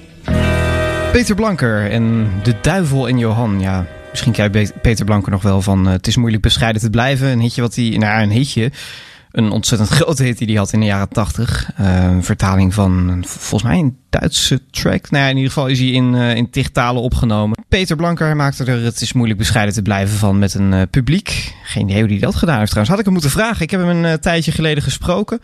Peter 1.11 1.35
Blanker 1.35 1.91
en 1.91 2.29
De 2.43 2.55
Duivel 2.61 3.07
en 3.07 3.17
Johan. 3.17 3.59
Ja, 3.59 3.85
misschien 4.09 4.51
Be- 4.51 4.71
Peter 4.81 5.05
Blanker 5.05 5.31
nog 5.31 5.41
wel 5.41 5.61
van... 5.61 5.85
eh, 5.85 5.91
het 5.91 6.07
is 6.07 6.15
moeilijk 6.15 6.41
bescheiden 6.43 6.81
te 6.81 6.89
blijven. 6.89 7.27
Een 7.27 7.39
hitje 7.39 7.61
wat 7.61 7.75
hij... 7.75 7.89
Nou 7.89 8.21
een 8.21 8.31
hitje. 8.31 8.71
Een 9.31 9.51
ontzettend 9.51 9.89
grote 9.99 10.23
hit 10.23 10.37
die 10.37 10.47
hij 10.47 10.55
had 10.55 10.73
in 10.73 10.79
de 10.79 10.85
jaren 10.85 11.09
tachtig. 11.09 11.69
een 11.75 12.23
vertaling 12.23 12.73
van 12.73 13.23
volgens 13.27 13.63
mij 13.63 13.79
een 13.79 13.97
Duitse 14.09 14.61
track. 14.71 15.09
Nou 15.09 15.23
ja, 15.23 15.29
in 15.29 15.35
ieder 15.35 15.51
geval 15.51 15.67
is 15.67 15.79
hij 15.79 15.87
in, 15.87 16.15
eh 16.15 16.35
in 16.35 16.49
tig 16.49 16.69
talen 16.69 17.01
opgenomen. 17.01 17.57
Peter 17.69 17.95
Blanker 17.95 18.35
maakte 18.35 18.63
er 18.65 18.83
Het 18.83 19.01
is 19.01 19.13
moeilijk 19.13 19.39
bescheiden 19.39 19.73
te 19.73 19.81
blijven 19.81 20.17
van 20.17 20.39
met 20.39 20.53
een 20.53 20.89
publiek. 20.89 21.53
Geen 21.63 21.89
idee 21.89 22.01
hoe 22.01 22.09
hij 22.11 22.19
dat 22.19 22.35
gedaan 22.35 22.57
heeft 22.57 22.69
trouwens. 22.69 22.89
Had 22.89 22.99
ik 22.99 23.05
hem 23.05 23.13
moeten 23.13 23.31
vragen. 23.31 23.61
Ik 23.61 23.71
heb 23.71 23.79
hem 23.85 24.03
een 24.05 24.19
tijdje 24.19 24.51
geleden 24.51 24.83
gesproken. 24.83 25.39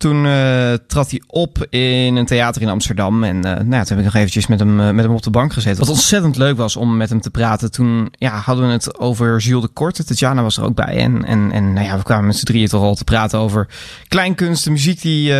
Toen 0.00 0.26
eh, 0.26 0.72
trad 0.86 1.10
hij 1.10 1.22
op 1.26 1.66
in 1.70 2.16
een 2.16 2.26
theater 2.26 2.62
in 2.62 2.68
Amsterdam. 2.68 3.24
En 3.24 3.36
eh, 3.36 3.42
nou, 3.42 3.70
ja, 3.70 3.84
toen 3.84 3.96
heb 3.96 3.98
ik 3.98 4.04
nog 4.04 4.14
eventjes 4.14 4.46
met 4.46 4.58
hem, 4.58 4.80
eh, 4.80 4.90
met 4.90 5.04
hem 5.04 5.14
op 5.14 5.22
de 5.22 5.30
bank 5.30 5.52
gezeten. 5.52 5.78
Wat 5.78 5.88
ontzettend 5.88 6.36
leuk 6.36 6.56
was 6.56 6.76
om 6.76 6.96
met 6.96 7.08
hem 7.08 7.20
te 7.20 7.30
praten. 7.30 7.70
Toen 7.70 8.08
ja, 8.10 8.36
hadden 8.36 8.66
we 8.66 8.72
het 8.72 8.98
over 8.98 9.38
Jules 9.38 9.62
de 9.62 9.68
Korte. 9.68 10.04
Tatjana 10.04 10.42
was 10.42 10.56
er 10.56 10.64
ook 10.64 10.74
bij. 10.74 10.96
En, 10.96 11.24
en, 11.24 11.52
en 11.52 11.72
nou 11.72 11.86
ja, 11.86 11.96
we 11.96 12.02
kwamen 12.02 12.26
met 12.26 12.36
z'n 12.36 12.44
drieën 12.44 12.68
toch 12.68 12.82
al 12.82 12.94
te 12.94 13.04
praten 13.04 13.38
over 13.38 13.68
kleinkunst. 14.08 14.64
De 14.64 14.70
muziek 14.70 15.02
die 15.02 15.32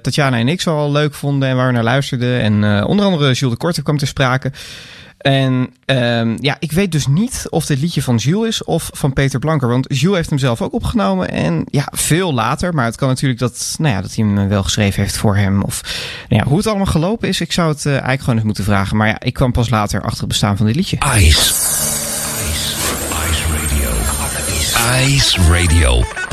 Tatjana 0.00 0.38
en 0.38 0.48
ik 0.48 0.60
zo 0.60 0.76
al 0.76 0.92
leuk 0.92 1.14
vonden 1.14 1.48
en 1.48 1.56
waar 1.56 1.66
we 1.66 1.72
naar 1.72 1.82
luisterden. 1.82 2.40
En 2.40 2.84
onder 2.84 3.06
andere 3.06 3.32
Jules 3.32 3.54
de 3.54 3.60
Korte 3.60 3.82
kwam 3.82 3.98
ter 3.98 4.06
sprake. 4.06 4.52
En 5.24 5.70
ehm, 5.84 6.36
ja, 6.40 6.56
ik 6.58 6.72
weet 6.72 6.92
dus 6.92 7.06
niet 7.06 7.46
of 7.50 7.66
dit 7.66 7.78
liedje 7.78 8.02
van 8.02 8.16
Jules 8.16 8.48
is 8.48 8.64
of 8.64 8.90
van 8.92 9.12
Peter 9.12 9.38
Blanker. 9.38 9.68
Want 9.68 9.86
Jules 9.88 10.16
heeft 10.16 10.28
hem 10.28 10.38
zelf 10.38 10.62
ook 10.62 10.72
opgenomen. 10.72 11.30
En 11.30 11.64
ja, 11.70 11.88
veel 11.90 12.34
later. 12.34 12.74
Maar 12.74 12.84
het 12.84 12.96
kan 12.96 13.08
natuurlijk 13.08 13.40
dat, 13.40 13.74
nou 13.78 13.94
ja, 13.94 14.00
dat 14.00 14.14
hij 14.14 14.24
hem 14.24 14.48
wel 14.48 14.62
geschreven 14.62 15.02
heeft 15.02 15.16
voor 15.16 15.36
hem. 15.36 15.62
Of 15.62 15.80
nou 16.28 16.42
ja, 16.42 16.48
hoe 16.48 16.56
het 16.56 16.66
allemaal 16.66 16.86
gelopen 16.86 17.28
is. 17.28 17.40
Ik 17.40 17.52
zou 17.52 17.68
het 17.68 17.86
eh, 17.86 17.92
eigenlijk 17.92 18.20
gewoon 18.20 18.36
eens 18.36 18.44
moeten 18.44 18.64
vragen. 18.64 18.96
Maar 18.96 19.08
ja, 19.08 19.20
ik 19.20 19.32
kwam 19.32 19.52
pas 19.52 19.70
later 19.70 20.02
achter 20.02 20.18
het 20.18 20.28
bestaan 20.28 20.56
van 20.56 20.66
dit 20.66 20.76
liedje. 20.76 20.96
Ice. 21.16 21.18
Ice. 21.18 21.54
Ice 23.30 23.44
Radio. 23.52 23.90
Ice 25.06 25.40
Radio. 25.40 26.23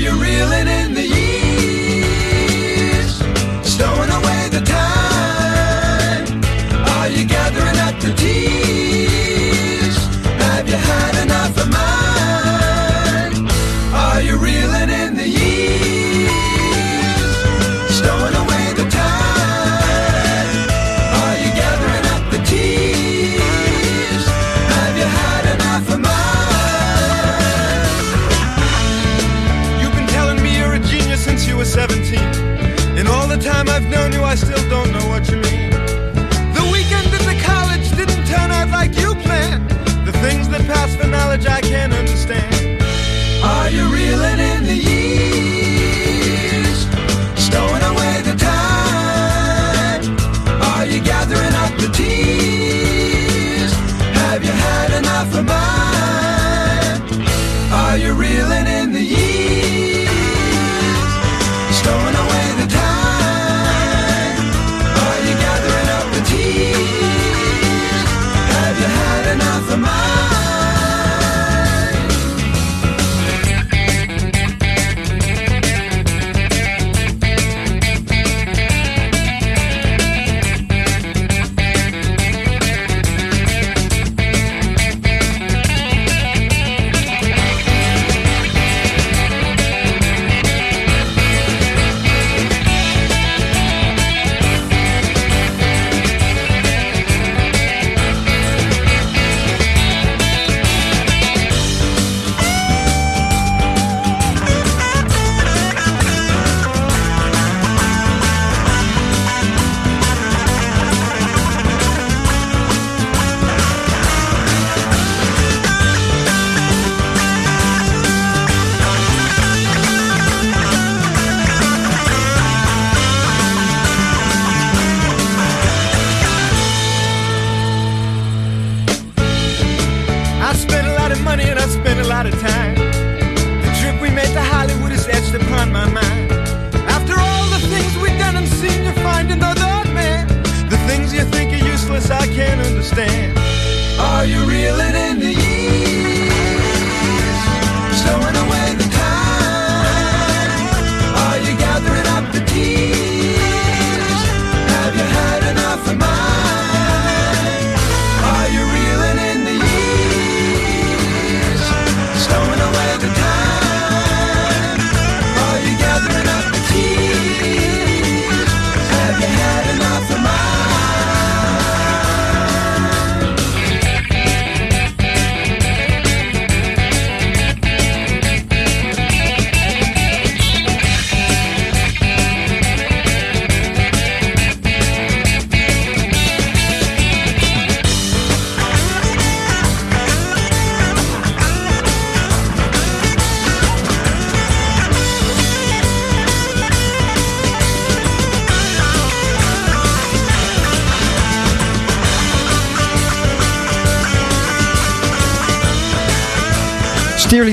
Are 0.00 0.02
you 0.02 0.18
reeling 0.18 0.69
17. 31.88 32.98
In 32.98 33.06
all 33.06 33.26
the 33.26 33.38
time 33.38 33.66
I've 33.70 33.88
known 33.88 34.12
you, 34.12 34.22
I 34.22 34.34
still 34.34 34.68
don't 34.68 34.92
know 34.92 35.08
what 35.08 35.26
you 35.30 35.36
mean. 35.36 35.49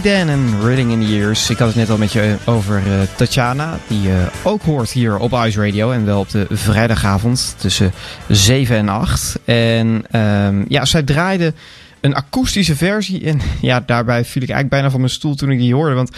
Dan 0.07 0.29
en 0.29 0.61
Reading 0.61 0.91
in 0.91 0.99
the 0.99 1.07
Years. 1.07 1.49
Ik 1.49 1.57
had 1.57 1.67
het 1.67 1.77
net 1.77 1.89
al 1.89 1.97
met 1.97 2.11
je 2.11 2.35
over 2.45 2.77
eh, 2.77 3.01
Tatjana, 3.15 3.79
die 3.87 4.09
eh, 4.09 4.15
ook 4.43 4.61
hoort 4.61 4.91
hier 4.91 5.17
op 5.17 5.31
Ice 5.33 5.65
Radio. 5.65 5.91
En 5.91 6.05
wel 6.05 6.19
op 6.19 6.29
de 6.29 6.45
vrijdagavond 6.49 7.55
tussen 7.57 7.91
7 8.27 8.77
en 8.77 8.89
8. 8.89 9.39
En 9.45 10.03
ehm, 10.11 10.63
ja, 10.67 10.85
zij 10.85 11.03
draaide 11.03 11.53
een 12.01 12.15
akoestische 12.15 12.75
versie. 12.75 13.25
En 13.25 13.41
ja, 13.61 13.79
daarbij 13.79 14.25
viel 14.25 14.41
ik 14.41 14.49
eigenlijk 14.49 14.69
bijna 14.69 14.89
van 14.89 14.99
mijn 14.99 15.11
stoel 15.11 15.35
toen 15.35 15.51
ik 15.51 15.59
die 15.59 15.73
hoorde. 15.73 15.95
Want 15.95 16.11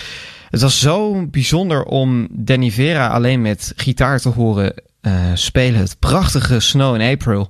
het 0.49 0.61
was 0.61 0.79
zo 0.79 1.25
bijzonder 1.25 1.83
om 1.83 2.27
Danny 2.31 2.71
Vera 2.71 3.07
alleen 3.07 3.41
met 3.41 3.73
gitaar 3.75 4.19
te 4.19 4.29
horen 4.29 4.73
eh, 5.01 5.13
spelen. 5.33 5.79
Het 5.79 5.99
prachtige 5.99 6.59
Snow 6.59 7.01
in 7.01 7.11
April. 7.11 7.49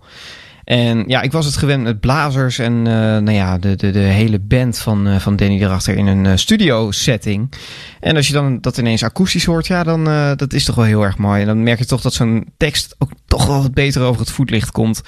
En 0.70 1.03
ja, 1.07 1.22
ik 1.22 1.32
was 1.32 1.45
het 1.45 1.57
gewend 1.57 1.84
met 1.84 1.99
blazers 1.99 2.59
en 2.59 2.74
eh, 2.88 2.93
nou 2.93 3.32
ja, 3.32 3.57
de, 3.57 3.76
de, 3.76 3.91
de 3.91 3.99
hele 3.99 4.39
band 4.39 4.78
van, 4.78 5.07
eh, 5.07 5.20
van 5.20 5.36
Danny 5.36 5.61
erachter 5.61 5.95
in 5.95 6.07
een 6.07 6.26
eh, 6.26 6.36
studio 6.36 6.91
setting. 6.91 7.51
En 7.99 8.15
als 8.15 8.28
je 8.28 8.34
dan 8.34 8.61
dat 8.61 8.78
ineens 8.78 9.03
akoestisch 9.03 9.45
hoort, 9.45 9.67
ja, 9.67 9.84
dan 9.84 10.03
dat 10.36 10.53
is 10.53 10.65
toch 10.65 10.76
wel 10.76 10.86
heel 10.86 11.03
erg 11.03 11.17
mooi. 11.17 11.41
En 11.41 11.47
dan 11.47 11.63
merk 11.63 11.80
je 11.80 11.86
toch 11.86 12.01
dat 12.01 12.13
zo'n 12.13 12.45
tekst 12.57 12.95
ook 12.97 13.09
toch 13.26 13.45
wel 13.45 13.61
wat 13.61 13.74
beter 13.74 14.01
over 14.01 14.22
het 14.22 14.32
voetlicht 14.32 14.72
komt. 14.72 15.01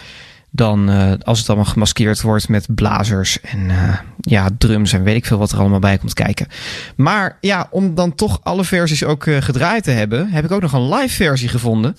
Dan 0.49 0.89
als 1.23 1.39
het 1.39 1.47
allemaal 1.47 1.71
gemaskeerd 1.71 2.21
wordt 2.21 2.49
met 2.49 2.75
blazers 2.75 3.41
en 3.41 3.71
ja, 4.19 4.49
drums 4.57 4.93
en 4.93 5.03
weet 5.03 5.15
ik 5.15 5.25
veel 5.25 5.37
wat 5.37 5.51
er 5.51 5.59
allemaal 5.59 5.79
bij 5.79 5.97
komt 5.97 6.13
kijken. 6.13 6.47
Maar 6.95 7.37
ja, 7.41 7.67
om 7.71 7.95
dan 7.95 8.15
toch 8.15 8.39
alle 8.43 8.63
versies 8.63 9.03
ook 9.03 9.23
gedraaid 9.23 9.83
te 9.83 9.91
hebben, 9.91 10.29
heb 10.29 10.45
ik 10.45 10.51
ook 10.51 10.61
nog 10.61 10.73
een 10.73 10.89
live 10.89 11.15
versie 11.15 11.49
gevonden. 11.49 11.95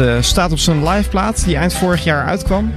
Uh, 0.00 0.16
staat 0.20 0.52
op 0.52 0.58
zijn 0.58 0.88
live 0.88 1.08
plaat 1.08 1.44
die 1.44 1.56
eind 1.56 1.74
vorig 1.74 2.04
jaar 2.04 2.26
uitkwam. 2.26 2.74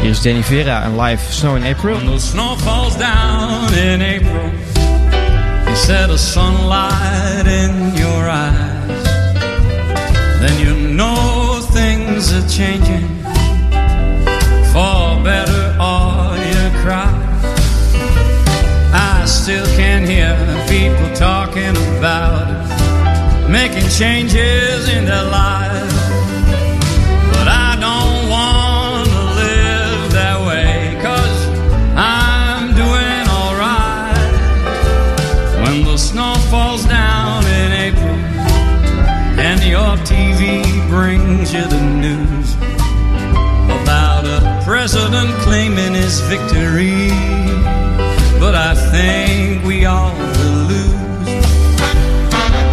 Hier 0.00 0.10
is 0.10 0.22
Danny 0.22 0.42
Vera 0.42 0.82
en 0.82 1.00
live 1.00 1.32
Snow 1.32 1.56
in 1.56 1.74
April. 1.74 1.96
When 1.96 2.06
the 2.06 2.18
snow 2.18 2.58
falls 2.58 2.96
down 2.96 3.72
in 3.72 4.00
April, 4.00 4.50
instead 5.66 6.10
of 6.10 6.18
sunlight 6.18 7.46
in 7.46 7.92
your 7.94 8.28
eyes, 8.28 9.02
then 10.40 10.58
you 10.58 10.74
know 10.94 11.60
things 11.72 12.32
are 12.32 12.48
changing 12.48 13.08
for 14.72 15.22
better 15.22 15.76
or 15.78 16.36
you 16.36 16.70
cry. 16.82 17.28
I 18.92 19.26
still 19.26 19.66
can 19.76 20.06
hear 20.06 20.36
people 20.68 21.14
talking 21.14 21.76
about 21.98 22.48
making 23.48 23.88
changes 23.88 24.88
in 24.88 25.04
their 25.04 25.24
lives. 25.24 25.89
President 44.80 45.28
claiming 45.42 45.92
his 45.92 46.20
victory. 46.20 47.10
But 48.40 48.54
I 48.54 48.72
think 48.90 49.62
we 49.62 49.84
all 49.84 50.14
will 50.16 50.60
lose 50.72 51.44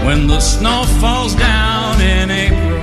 when 0.05 0.25
the 0.25 0.39
snow 0.39 0.85
falls 1.01 1.35
down 1.35 1.99
in 1.99 2.31
April 2.31 2.79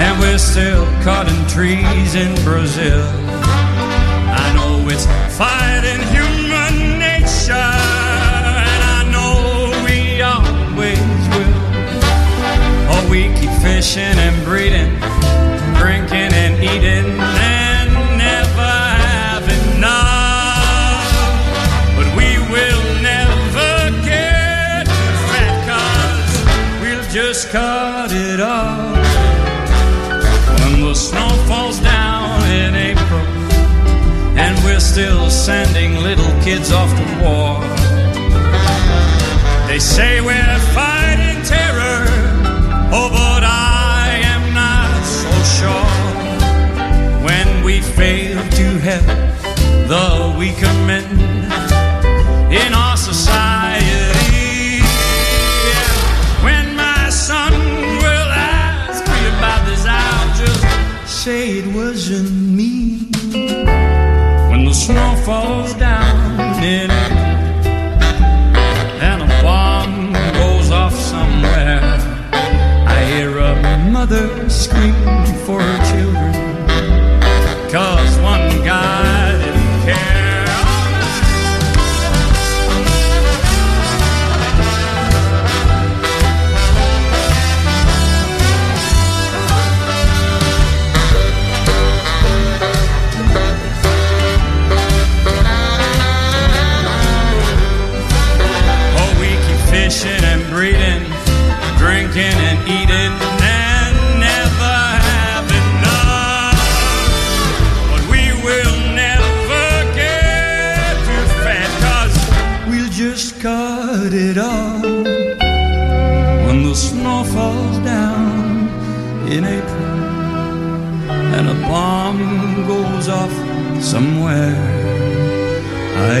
and 0.00 0.18
we're 0.18 0.38
still 0.38 0.86
cutting 1.02 1.42
trees 1.46 2.14
in 2.14 2.34
Brazil. 2.42 3.04
I 4.42 4.46
know 4.56 4.88
it's 4.88 5.04
fighting 5.36 6.00
human 6.16 6.98
nature, 6.98 7.52
and 8.72 8.82
I 8.96 9.00
know 9.12 9.84
we 9.84 10.22
always 10.22 11.20
will. 11.34 11.58
Oh, 12.92 13.06
we 13.10 13.24
keep 13.38 13.52
fishing 13.60 14.16
and 14.26 14.36
breeding, 14.46 14.92
drinking 15.76 16.15
sending 35.46 35.94
little 36.02 36.32
kids 36.42 36.72
off 36.72 36.90
to 36.90 37.04
war. 37.22 37.60
They 39.68 39.78
say 39.78 40.20
we're 40.20 40.58
fighting 40.74 41.40
terror, 41.44 42.02
oh, 42.90 43.08
but 43.12 43.44
I 43.44 44.22
am 44.34 44.52
not 44.52 45.00
so 45.04 45.30
sure. 45.56 45.92
When 47.24 47.62
we 47.62 47.80
fail 47.80 48.42
to 48.58 48.66
help 48.90 49.06
the 49.86 50.34
weaker 50.36 50.74
men 50.84 51.15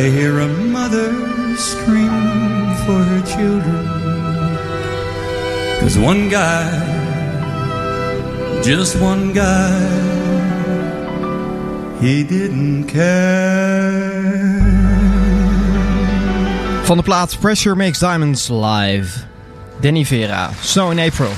I 0.06 0.08
hear 0.08 0.38
a 0.38 0.46
mother 0.46 1.10
scream 1.56 2.76
for 2.86 3.02
her 3.10 3.22
children. 3.26 3.86
Cause 5.80 5.98
one 5.98 6.28
guy, 6.28 6.70
just 8.62 9.00
one 9.00 9.32
guy, 9.32 9.80
he 12.00 12.22
didn't 12.22 12.86
care. 12.86 14.00
Van 16.84 16.96
de 16.96 17.02
plaat 17.02 17.36
Pressure 17.40 17.74
Makes 17.74 17.98
Diamonds 17.98 18.48
live. 18.48 19.24
Danny 19.80 20.04
Vera, 20.04 20.54
Snow 20.62 20.92
in 20.92 21.00
April. 21.00 21.32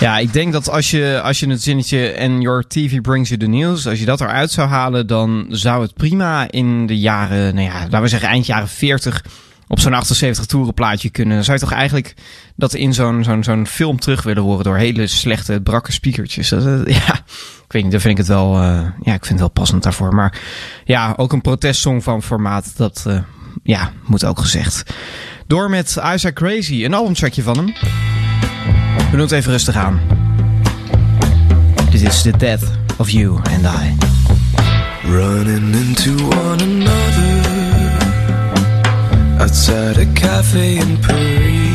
Ja, 0.00 0.18
ik 0.18 0.32
denk 0.32 0.52
dat 0.52 0.70
als 0.70 0.90
je, 0.90 1.20
als 1.24 1.40
je 1.40 1.48
het 1.48 1.62
zinnetje 1.62 2.08
en 2.08 2.40
your 2.40 2.66
TV 2.66 3.00
brings 3.00 3.28
you 3.28 3.40
the 3.40 3.46
news, 3.46 3.86
als 3.86 3.98
je 3.98 4.04
dat 4.04 4.20
eruit 4.20 4.50
zou 4.50 4.68
halen, 4.68 5.06
dan 5.06 5.46
zou 5.48 5.82
het 5.82 5.94
prima 5.94 6.50
in 6.50 6.86
de 6.86 6.98
jaren, 6.98 7.54
nou 7.54 7.66
ja, 7.66 7.80
laten 7.80 8.02
we 8.02 8.08
zeggen 8.08 8.28
eind 8.28 8.46
jaren 8.46 8.68
40 8.68 9.24
op 9.68 9.80
zo'n 9.80 9.94
78 9.94 10.46
toerenplaatje 10.46 11.10
kunnen. 11.10 11.34
Dan 11.34 11.44
zou 11.44 11.58
je 11.58 11.64
toch 11.64 11.72
eigenlijk 11.72 12.14
dat 12.56 12.74
in 12.74 12.94
zo'n 12.94 13.24
zo'n 13.24 13.44
zo'n 13.44 13.66
film 13.66 13.98
terug 13.98 14.22
willen 14.22 14.42
horen 14.42 14.64
door 14.64 14.76
hele 14.76 15.06
slechte, 15.06 15.60
brakke 15.60 15.92
speakertjes. 15.92 16.48
Dat, 16.48 16.66
eh, 16.66 16.94
ja, 17.06 17.14
ik 17.64 17.72
weet 17.72 17.82
niet, 17.82 17.92
dan 17.92 18.00
vind 18.00 18.12
ik 18.12 18.18
het 18.18 18.26
wel, 18.26 18.54
eh, 18.54 18.88
ja, 19.02 19.14
ik 19.14 19.26
vind 19.26 19.28
het 19.28 19.38
wel 19.38 19.48
passend 19.48 19.82
daarvoor. 19.82 20.14
Maar 20.14 20.40
ja, 20.84 21.14
ook 21.16 21.32
een 21.32 21.40
protestsong 21.40 22.02
van 22.02 22.22
formaat, 22.22 22.76
dat 22.76 23.04
eh, 23.06 23.18
ja, 23.62 23.92
moet 24.04 24.24
ook 24.24 24.38
gezegd. 24.38 24.94
Door 25.46 25.70
met 25.70 25.96
Isaac 26.14 26.34
Crazy, 26.34 26.84
een 26.84 26.94
albumtrackje 26.94 27.42
van 27.42 27.56
hem. 27.56 27.74
Het 28.96 29.32
even 29.32 29.50
rustig 29.50 29.76
aan. 29.76 30.00
Dit 31.90 32.02
is 32.02 32.22
The 32.22 32.30
Death 32.36 32.62
of 32.96 33.10
You 33.10 33.36
and 33.36 33.66
I. 33.66 33.96
Running 35.08 35.74
into 35.74 36.10
one 36.24 36.60
another 36.62 37.44
outside 39.40 39.98
a 39.98 40.06
cafe 40.12 40.76
in 40.76 40.98
Paris. 40.98 41.74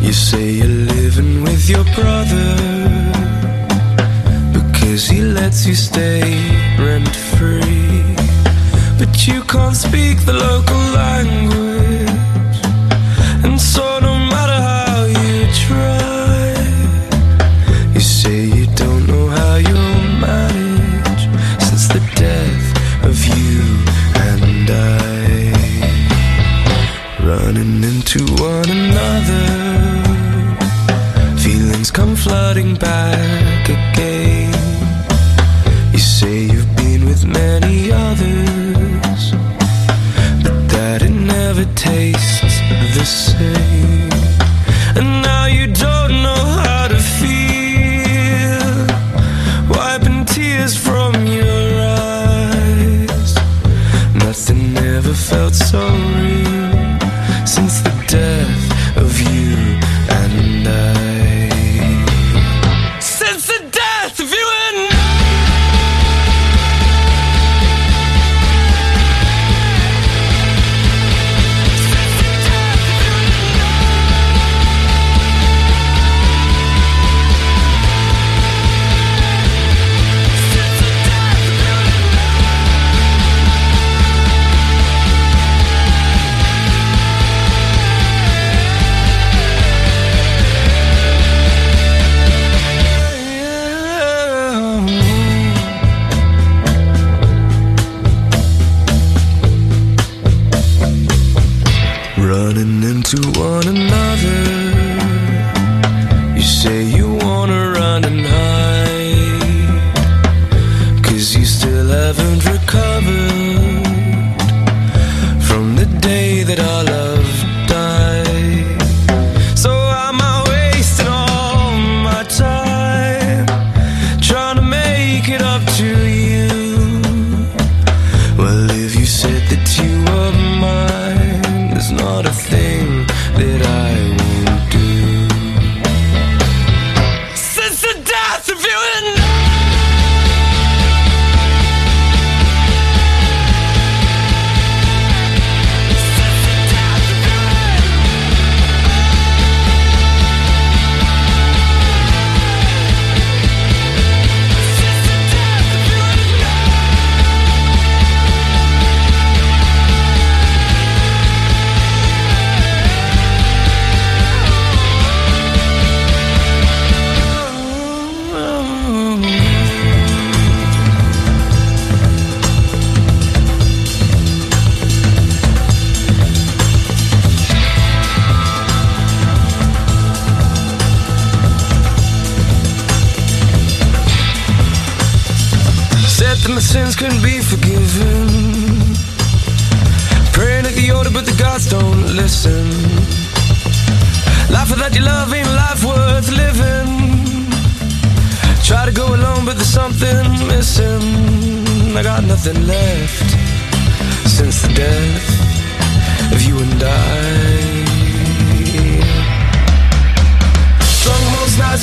You 0.00 0.12
say 0.12 0.50
you're 0.50 0.86
living 0.94 1.42
with 1.42 1.68
your 1.68 1.84
brother 1.94 2.56
because 4.52 5.08
he 5.08 5.22
lets 5.22 5.64
you 5.66 5.74
stay 5.74 6.22
rent 6.78 7.16
free. 7.36 8.14
But 8.98 9.26
you 9.26 9.42
can't 9.44 9.76
speak 9.76 10.24
the 10.26 10.32
local 10.32 10.82
language, 10.94 11.51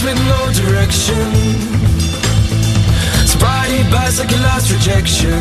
with 0.10 0.28
no 0.28 0.52
direction. 0.54 1.70
Like 4.20 4.32
your 4.32 4.40
last 4.42 4.70
rejection. 4.72 5.40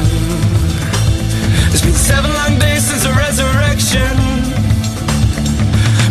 It's 1.73 1.81
been 1.81 1.95
seven 1.95 2.31
long 2.33 2.59
days 2.59 2.85
since 2.85 3.03
the 3.03 3.13
resurrection. 3.13 4.15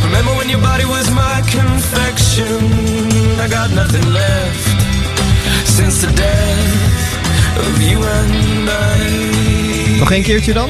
Remember 0.04 0.34
when 0.36 0.50
your 0.50 0.60
body 0.60 0.86
was 0.86 1.10
my 1.12 1.42
confection? 1.48 2.60
I 3.40 3.48
got 3.48 3.70
nothing 3.72 4.06
left 4.12 4.68
since 5.66 6.02
the 6.02 6.12
death 6.12 7.58
of 7.58 7.82
you 7.82 8.04
and 8.04 8.70
I. 8.70 10.00
Nog 10.00 10.12
één 10.12 10.24
keertje 10.24 10.54
dan? 10.54 10.70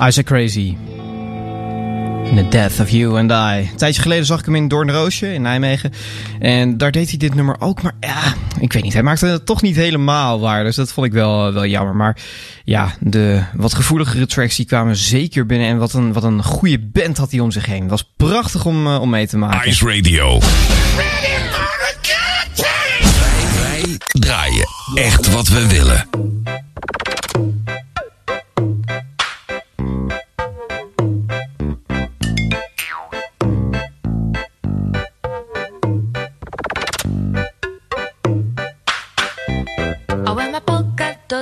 Isaac 0.00 0.24
Crazy. 0.24 0.76
In 2.24 2.36
The 2.36 2.46
Death 2.48 2.80
of 2.80 2.90
You 2.90 3.18
and 3.18 3.30
I. 3.30 3.68
Een 3.70 3.76
tijdje 3.76 4.02
geleden 4.02 4.26
zag 4.26 4.38
ik 4.38 4.44
hem 4.44 4.54
in 4.54 4.68
Doornroosje 4.68 5.34
in 5.34 5.42
Nijmegen. 5.42 5.92
En 6.38 6.78
daar 6.78 6.90
deed 6.90 7.08
hij 7.08 7.18
dit 7.18 7.34
nummer 7.34 7.56
ook. 7.58 7.82
Maar 7.82 7.94
ja, 8.00 8.34
ik 8.60 8.72
weet 8.72 8.82
niet. 8.82 8.92
Hij 8.92 9.02
maakte 9.02 9.26
het 9.26 9.46
toch 9.46 9.62
niet 9.62 9.76
helemaal 9.76 10.40
waar. 10.40 10.64
Dus 10.64 10.76
dat 10.76 10.92
vond 10.92 11.06
ik 11.06 11.12
wel, 11.12 11.52
wel 11.52 11.66
jammer. 11.66 11.96
Maar 11.96 12.16
ja, 12.64 12.94
de 13.00 13.42
wat 13.54 13.74
gevoeligere 13.74 14.26
tracks 14.26 14.56
die 14.56 14.66
kwamen 14.66 14.96
zeker 14.96 15.46
binnen. 15.46 15.68
En 15.68 15.78
wat 15.78 15.92
een, 15.92 16.12
wat 16.12 16.24
een 16.24 16.42
goede 16.42 16.78
band 16.78 17.16
had 17.16 17.30
hij 17.30 17.40
om 17.40 17.50
zich 17.50 17.66
heen. 17.66 17.80
Het 17.80 17.90
was 17.90 18.10
prachtig 18.16 18.64
om, 18.64 18.86
eh, 18.86 19.00
om 19.00 19.10
mee 19.10 19.26
te 19.26 19.38
maken. 19.38 19.70
Ice 19.70 19.84
Radio. 19.84 20.40
Wij 23.62 23.98
draaien 24.08 24.66
echt 24.94 25.32
wat 25.32 25.48
we 25.48 25.68
willen. 25.68 26.08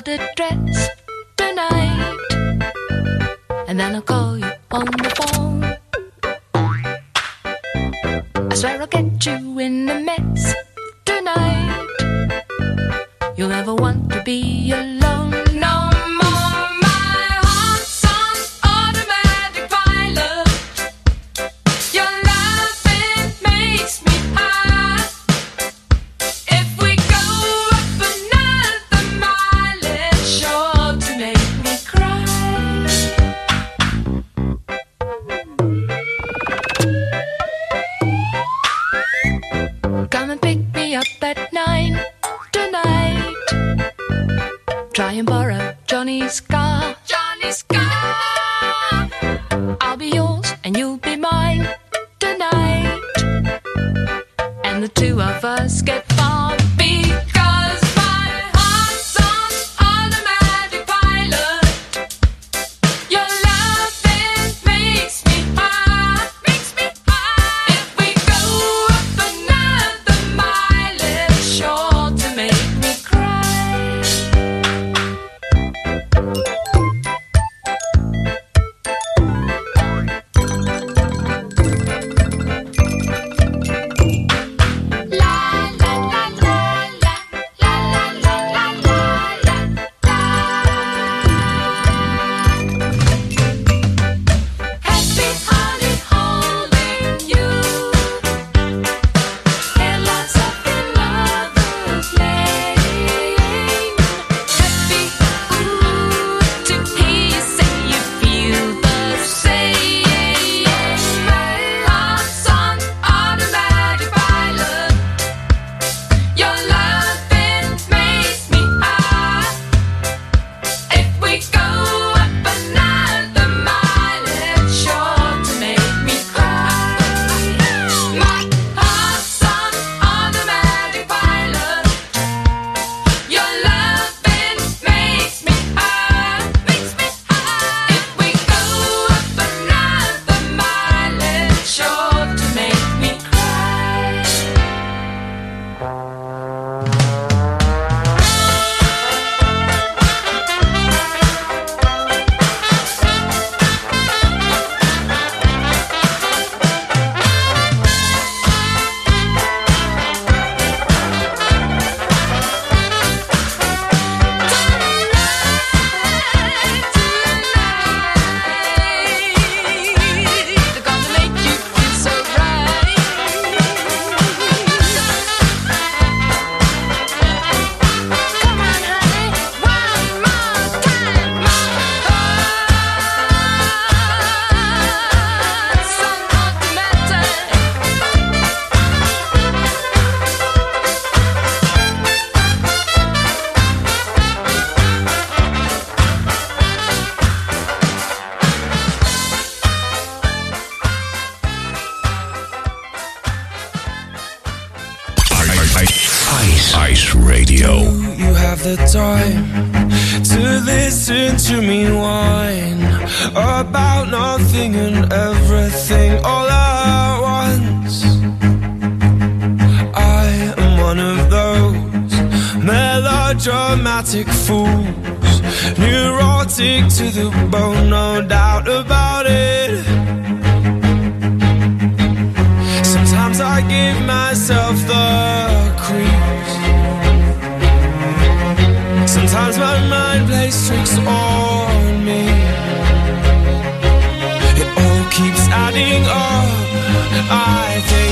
Dotted 0.01 0.20
dress 0.36 0.90
tonight, 1.36 2.16
and 3.66 3.80
then 3.80 3.96
I'll 3.96 4.03
call 4.03 4.38
you 4.38 4.53
on 4.70 4.84
the 4.84 5.11
phone. 5.18 5.64
I 8.51 8.55
swear 8.55 8.80
I'll 8.80 8.86
get 8.86 9.26
you 9.26 9.59
in 9.59 9.88
a 9.90 9.99
mess 9.99 10.55
tonight. 11.05 11.96
You'll 13.36 13.49
never 13.49 13.74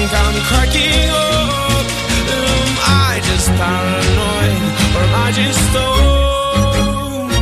think 0.08 0.20
I'm 0.20 0.34
cracking 0.48 1.10
up. 1.10 1.86
Am 2.28 2.78
I 2.80 3.20
just 3.24 3.48
paranoid 3.58 4.62
or 4.94 5.02
am 5.02 5.14
I 5.14 5.32
just 5.32 5.60
stoned? 5.70 7.32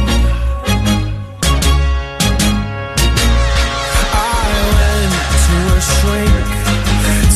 I 4.12 4.50
went 4.76 5.14
to 5.44 5.56
a 5.72 5.80
shrink 5.94 6.46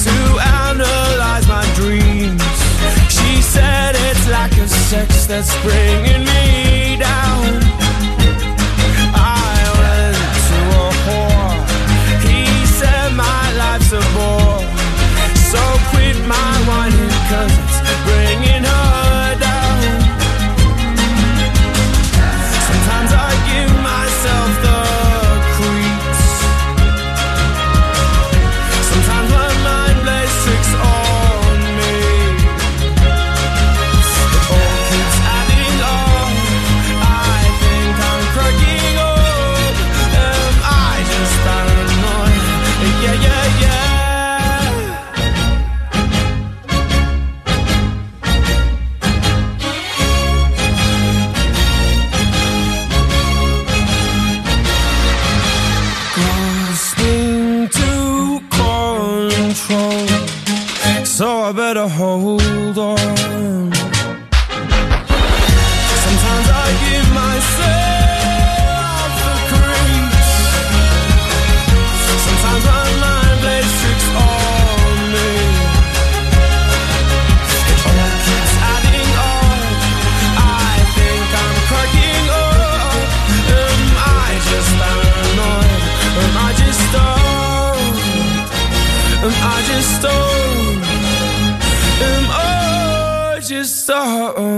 to 0.05 0.17
analyze 0.61 1.47
my 1.49 1.65
dreams. 1.75 2.43
She 3.13 3.43
said 3.43 3.95
it's 3.97 4.29
lack 4.29 4.53
of 4.59 4.71
sex 4.71 5.27
that's 5.27 5.55
bringing 5.63 6.25
me 6.25 6.68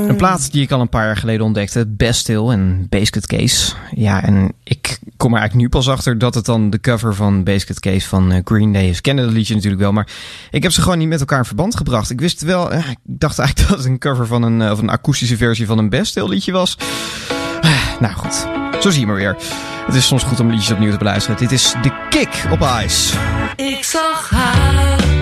Een 0.09 0.16
plaat 0.16 0.53
die 0.53 0.62
ik 0.62 0.70
al 0.70 0.80
een 0.80 0.88
paar 0.88 1.05
jaar 1.05 1.16
geleden 1.16 1.47
ontdekte. 1.47 1.86
Bastille 1.86 2.53
en 2.53 2.86
Basket 2.88 3.26
Case. 3.26 3.74
Ja, 3.95 4.22
en 4.22 4.53
ik 4.64 4.99
kom 5.16 5.32
er 5.32 5.38
eigenlijk 5.38 5.55
nu 5.55 5.78
pas 5.78 5.88
achter 5.88 6.18
dat 6.18 6.34
het 6.34 6.45
dan 6.45 6.70
de 6.70 6.80
cover 6.80 7.14
van 7.14 7.45
Basket 7.45 7.80
Case 7.80 8.09
van 8.09 8.32
eh, 8.32 8.41
Green 8.45 8.72
Day 8.72 8.88
is. 8.88 9.01
Kende 9.01 9.22
dat 9.22 9.32
liedje 9.32 9.55
natuurlijk 9.55 9.82
wel, 9.82 9.93
maar 9.93 10.09
ik 10.51 10.62
heb 10.62 10.72
ze 10.72 10.82
gewoon 10.82 10.99
niet 10.99 11.09
met 11.09 11.20
elkaar 11.20 11.38
in 11.38 11.45
verband 11.45 11.76
gebracht. 11.76 12.11
Ik 12.11 12.20
wist 12.20 12.43
wel, 12.43 12.72
eh, 12.72 12.91
ik 12.91 12.99
dacht 13.03 13.38
eigenlijk 13.38 13.68
dat 13.70 13.78
het 13.78 13.86
een 13.86 13.99
cover 13.99 14.26
van 14.26 14.43
een, 14.43 14.62
eh, 14.62 14.70
of 14.70 14.78
een 14.78 14.91
akoestische 14.91 15.36
versie 15.36 15.66
van 15.66 15.78
een 15.78 15.88
Bastille 15.88 16.28
liedje 16.28 16.53
was. 16.53 16.76
Nou 18.01 18.14
goed, 18.14 18.47
zo 18.80 18.91
zie 18.91 19.01
je 19.01 19.07
maar 19.07 19.16
weer. 19.16 19.36
Het 19.86 19.95
is 19.95 20.07
soms 20.07 20.22
goed 20.22 20.41
om 20.41 20.51
liedjes 20.51 20.70
opnieuw 20.70 20.91
te 20.91 20.99
beluisteren. 20.99 21.38
Dit 21.38 21.53
is 21.53 21.74
The 21.82 21.91
Kick 22.09 22.47
op 22.51 22.68
Ice. 22.84 23.16
Ik 23.57 23.84
zag 23.84 24.30
haar 24.30 25.20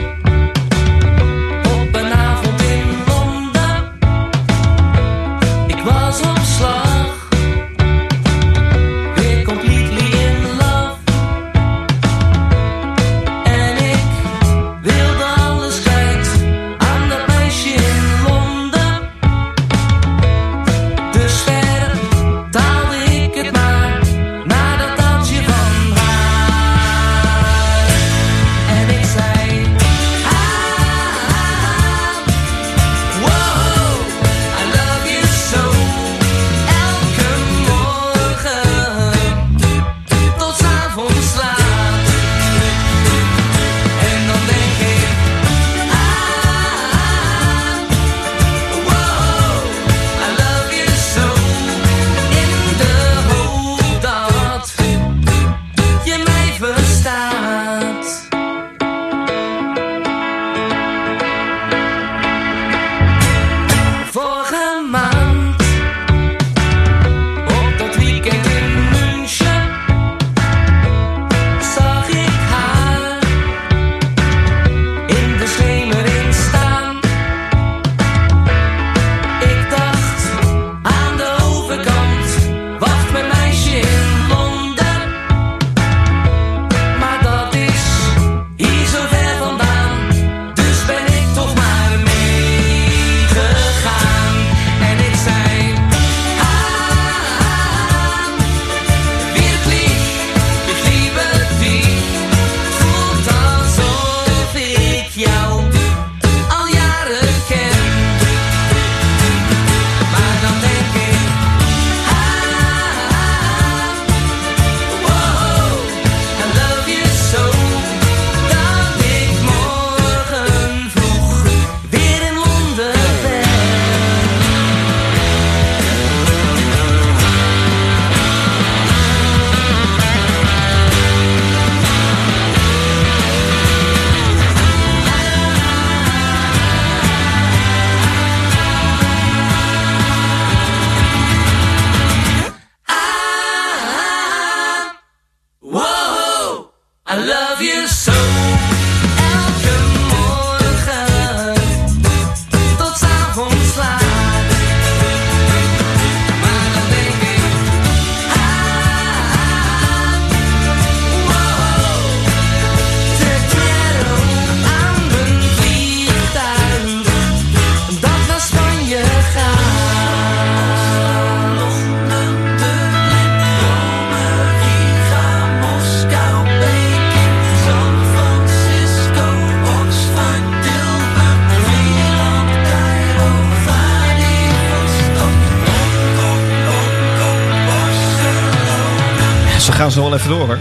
zo 189.99 190.05
wel 190.05 190.19
even 190.19 190.29
door 190.29 190.47
hoor. 190.47 190.59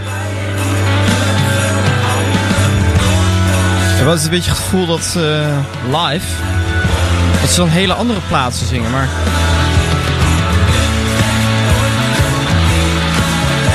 Wel 4.04 4.12
eens 4.12 4.24
een 4.24 4.30
beetje 4.30 4.50
het 4.50 4.58
gevoel 4.58 4.86
dat 4.86 5.14
eh, 5.16 5.58
live... 5.84 6.26
dat 7.40 7.50
ze 7.50 7.60
dan 7.60 7.68
hele 7.68 7.94
andere 7.94 8.20
plaatsen 8.28 8.66
zingen, 8.66 8.90
maar... 8.90 9.08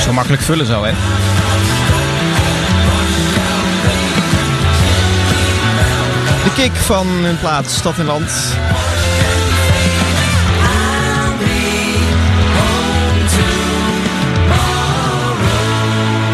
Zo 0.02 0.12
makkelijk 0.12 0.42
vullen 0.42 0.66
zo, 0.66 0.84
hè? 0.84 0.92
De 6.44 6.52
kick 6.54 6.76
van 6.76 7.06
hun 7.06 7.38
plaat 7.38 7.70
Stad 7.70 7.98
en 7.98 8.06
Land. 8.06 8.30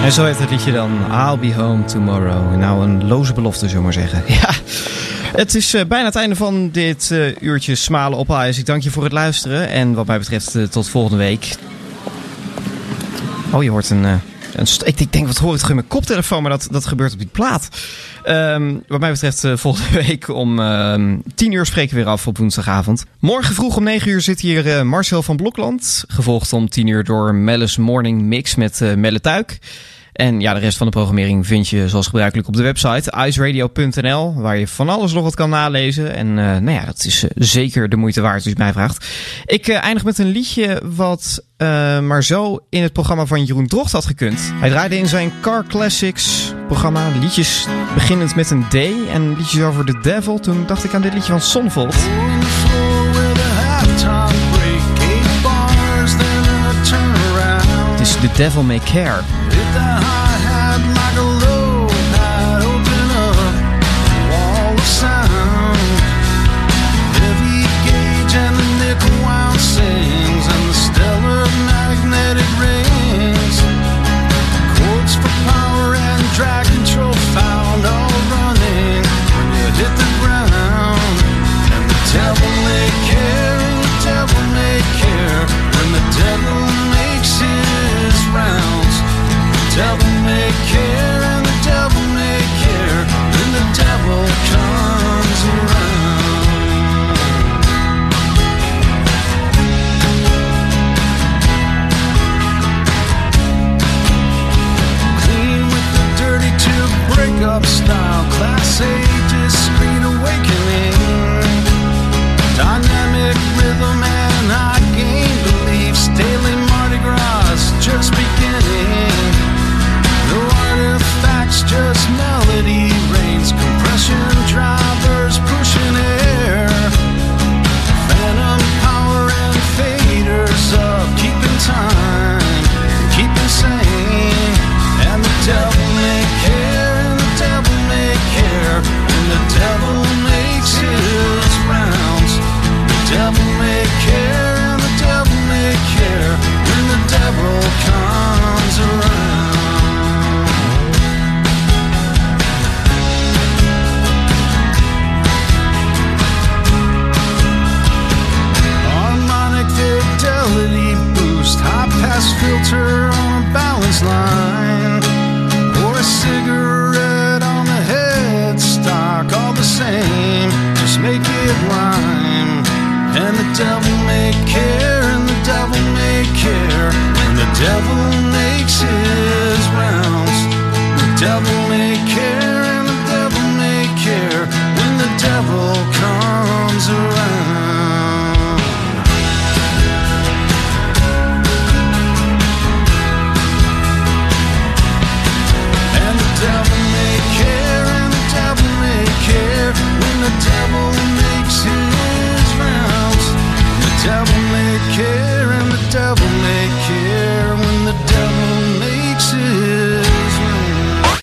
En 0.05 0.12
zo 0.12 0.24
heet 0.24 0.38
het 0.38 0.51
liedje 0.51 0.72
dan 0.72 0.90
I'll 1.12 1.38
be 1.38 1.55
home 1.55 1.84
tomorrow. 1.84 2.57
Nou, 2.57 2.82
een 2.82 3.09
loze 3.09 3.32
belofte, 3.32 3.68
zullen 3.68 3.76
we 3.76 3.82
maar 3.82 3.92
zeggen. 3.92 4.22
Ja, 4.26 4.51
het 5.38 5.55
is 5.55 5.74
eh, 5.74 5.84
bijna 5.84 6.05
het 6.05 6.16
einde 6.16 6.36
van 6.36 6.70
dit 6.70 7.11
eh, 7.11 7.42
uurtje 7.42 7.74
Smalen 7.74 8.18
op. 8.18 8.30
Ik 8.57 8.66
dank 8.66 8.82
je 8.82 8.90
voor 8.90 9.03
het 9.03 9.12
luisteren. 9.12 9.68
En 9.68 9.94
wat 9.94 10.07
mij 10.07 10.18
betreft 10.18 10.55
eh, 10.55 10.62
tot 10.62 10.88
volgende 10.88 11.16
week. 11.16 11.55
Oh, 13.51 13.62
je 13.62 13.70
hoort 13.70 13.90
een... 13.90 14.20
ik, 14.84 15.12
denk, 15.12 15.26
wat 15.26 15.38
hoor 15.38 15.54
ik 15.54 15.61
toch 15.61 15.68
in 15.68 15.74
mijn 15.74 15.86
koptelefoon? 15.86 16.42
Maar 16.42 16.50
dat, 16.50 16.68
dat 16.70 16.86
gebeurt 16.86 17.12
op 17.12 17.18
die 17.18 17.28
plaat. 17.32 17.68
Ehm, 18.24 18.74
wat 18.88 19.00
mij 19.00 19.11
betreft 19.11 19.44
eh, 19.44 19.56
volgende 19.56 20.02
week 20.06 20.28
om 20.28 20.61
ehm 20.61 21.18
10 21.34 21.52
uur 21.52 21.66
spreken 21.66 21.96
we 21.96 22.02
weer 22.02 22.12
af 22.12 22.26
op 22.26 22.38
woensdagavond. 22.38 23.04
Morgen 23.18 23.54
vroeg 23.54 23.76
om 23.76 23.84
9 23.84 24.11
uur 24.11 24.20
zit 24.20 24.40
hier 24.40 24.76
eh, 24.76 24.82
Marcel 24.82 25.22
van 25.22 25.36
Blokland. 25.36 26.04
Gevolgd 26.08 26.52
om 26.52 26.68
10 26.68 26.86
uur 26.86 27.04
door 27.04 27.34
Melle's 27.34 27.76
Morning 27.76 28.22
Mix 28.22 28.54
met 28.54 28.80
eh, 28.80 28.94
Melle 28.94 29.20
Tuik. 29.20 29.58
En 30.20 30.40
ja, 30.40 30.54
de 30.54 30.60
rest 30.60 30.76
van 30.76 30.86
de 30.86 30.92
programmering 30.92 31.46
vind 31.46 31.68
je 31.68 31.88
zoals 31.88 32.06
gebruikelijk 32.06 32.48
op 32.48 32.56
de 32.56 32.62
website 32.62 33.26
iceradio.nl, 33.26 34.34
waar 34.34 34.58
je 34.58 34.68
van 34.68 34.88
alles 34.88 35.12
nog 35.12 35.22
wat 35.22 35.34
kan 35.34 35.50
nalezen. 35.50 36.14
En 36.14 36.26
eh, 36.26 36.44
nou 36.44 36.70
ja, 36.70 36.84
dat 36.84 37.04
is 37.04 37.22
eh, 37.22 37.30
zeker 37.34 37.88
de 37.88 37.96
moeite 37.96 38.20
waard 38.20 38.34
als 38.34 38.44
je 38.44 38.50
het 38.50 38.58
mij 38.58 38.72
vraagt. 38.72 39.06
Ik 39.46 39.68
eh, 39.68 39.82
eindig 39.82 40.04
met 40.04 40.18
een 40.18 40.28
liedje 40.28 40.82
wat 40.84 41.44
maar 42.02 42.24
zo 42.24 42.58
in 42.70 42.82
het 42.82 42.92
programma 42.92 43.26
van 43.26 43.44
Jeroen 43.44 43.66
Drocht 43.66 43.92
had 43.92 44.06
gekund. 44.06 44.52
Hij 44.54 44.68
draaide 44.70 44.98
in 44.98 45.06
zijn 45.06 45.32
Car 45.40 45.64
Classics 45.66 46.54
programma 46.66 47.08
liedjes 47.20 47.66
beginnend 47.94 48.34
met 48.34 48.50
een 48.50 48.64
D 48.68 48.74
en 49.12 49.36
liedjes 49.36 49.62
over 49.62 49.86
de 49.86 49.98
devil. 50.02 50.38
Toen 50.38 50.66
dacht 50.66 50.84
ik 50.84 50.94
aan 50.94 51.02
dit 51.02 51.14
liedje 51.14 51.32
van 51.32 51.40
Sonvold. 51.40 51.94
Het 57.90 58.00
is 58.00 58.12
The 58.12 58.30
Devil 58.36 58.62
May 58.62 58.80
Care. 58.92 59.39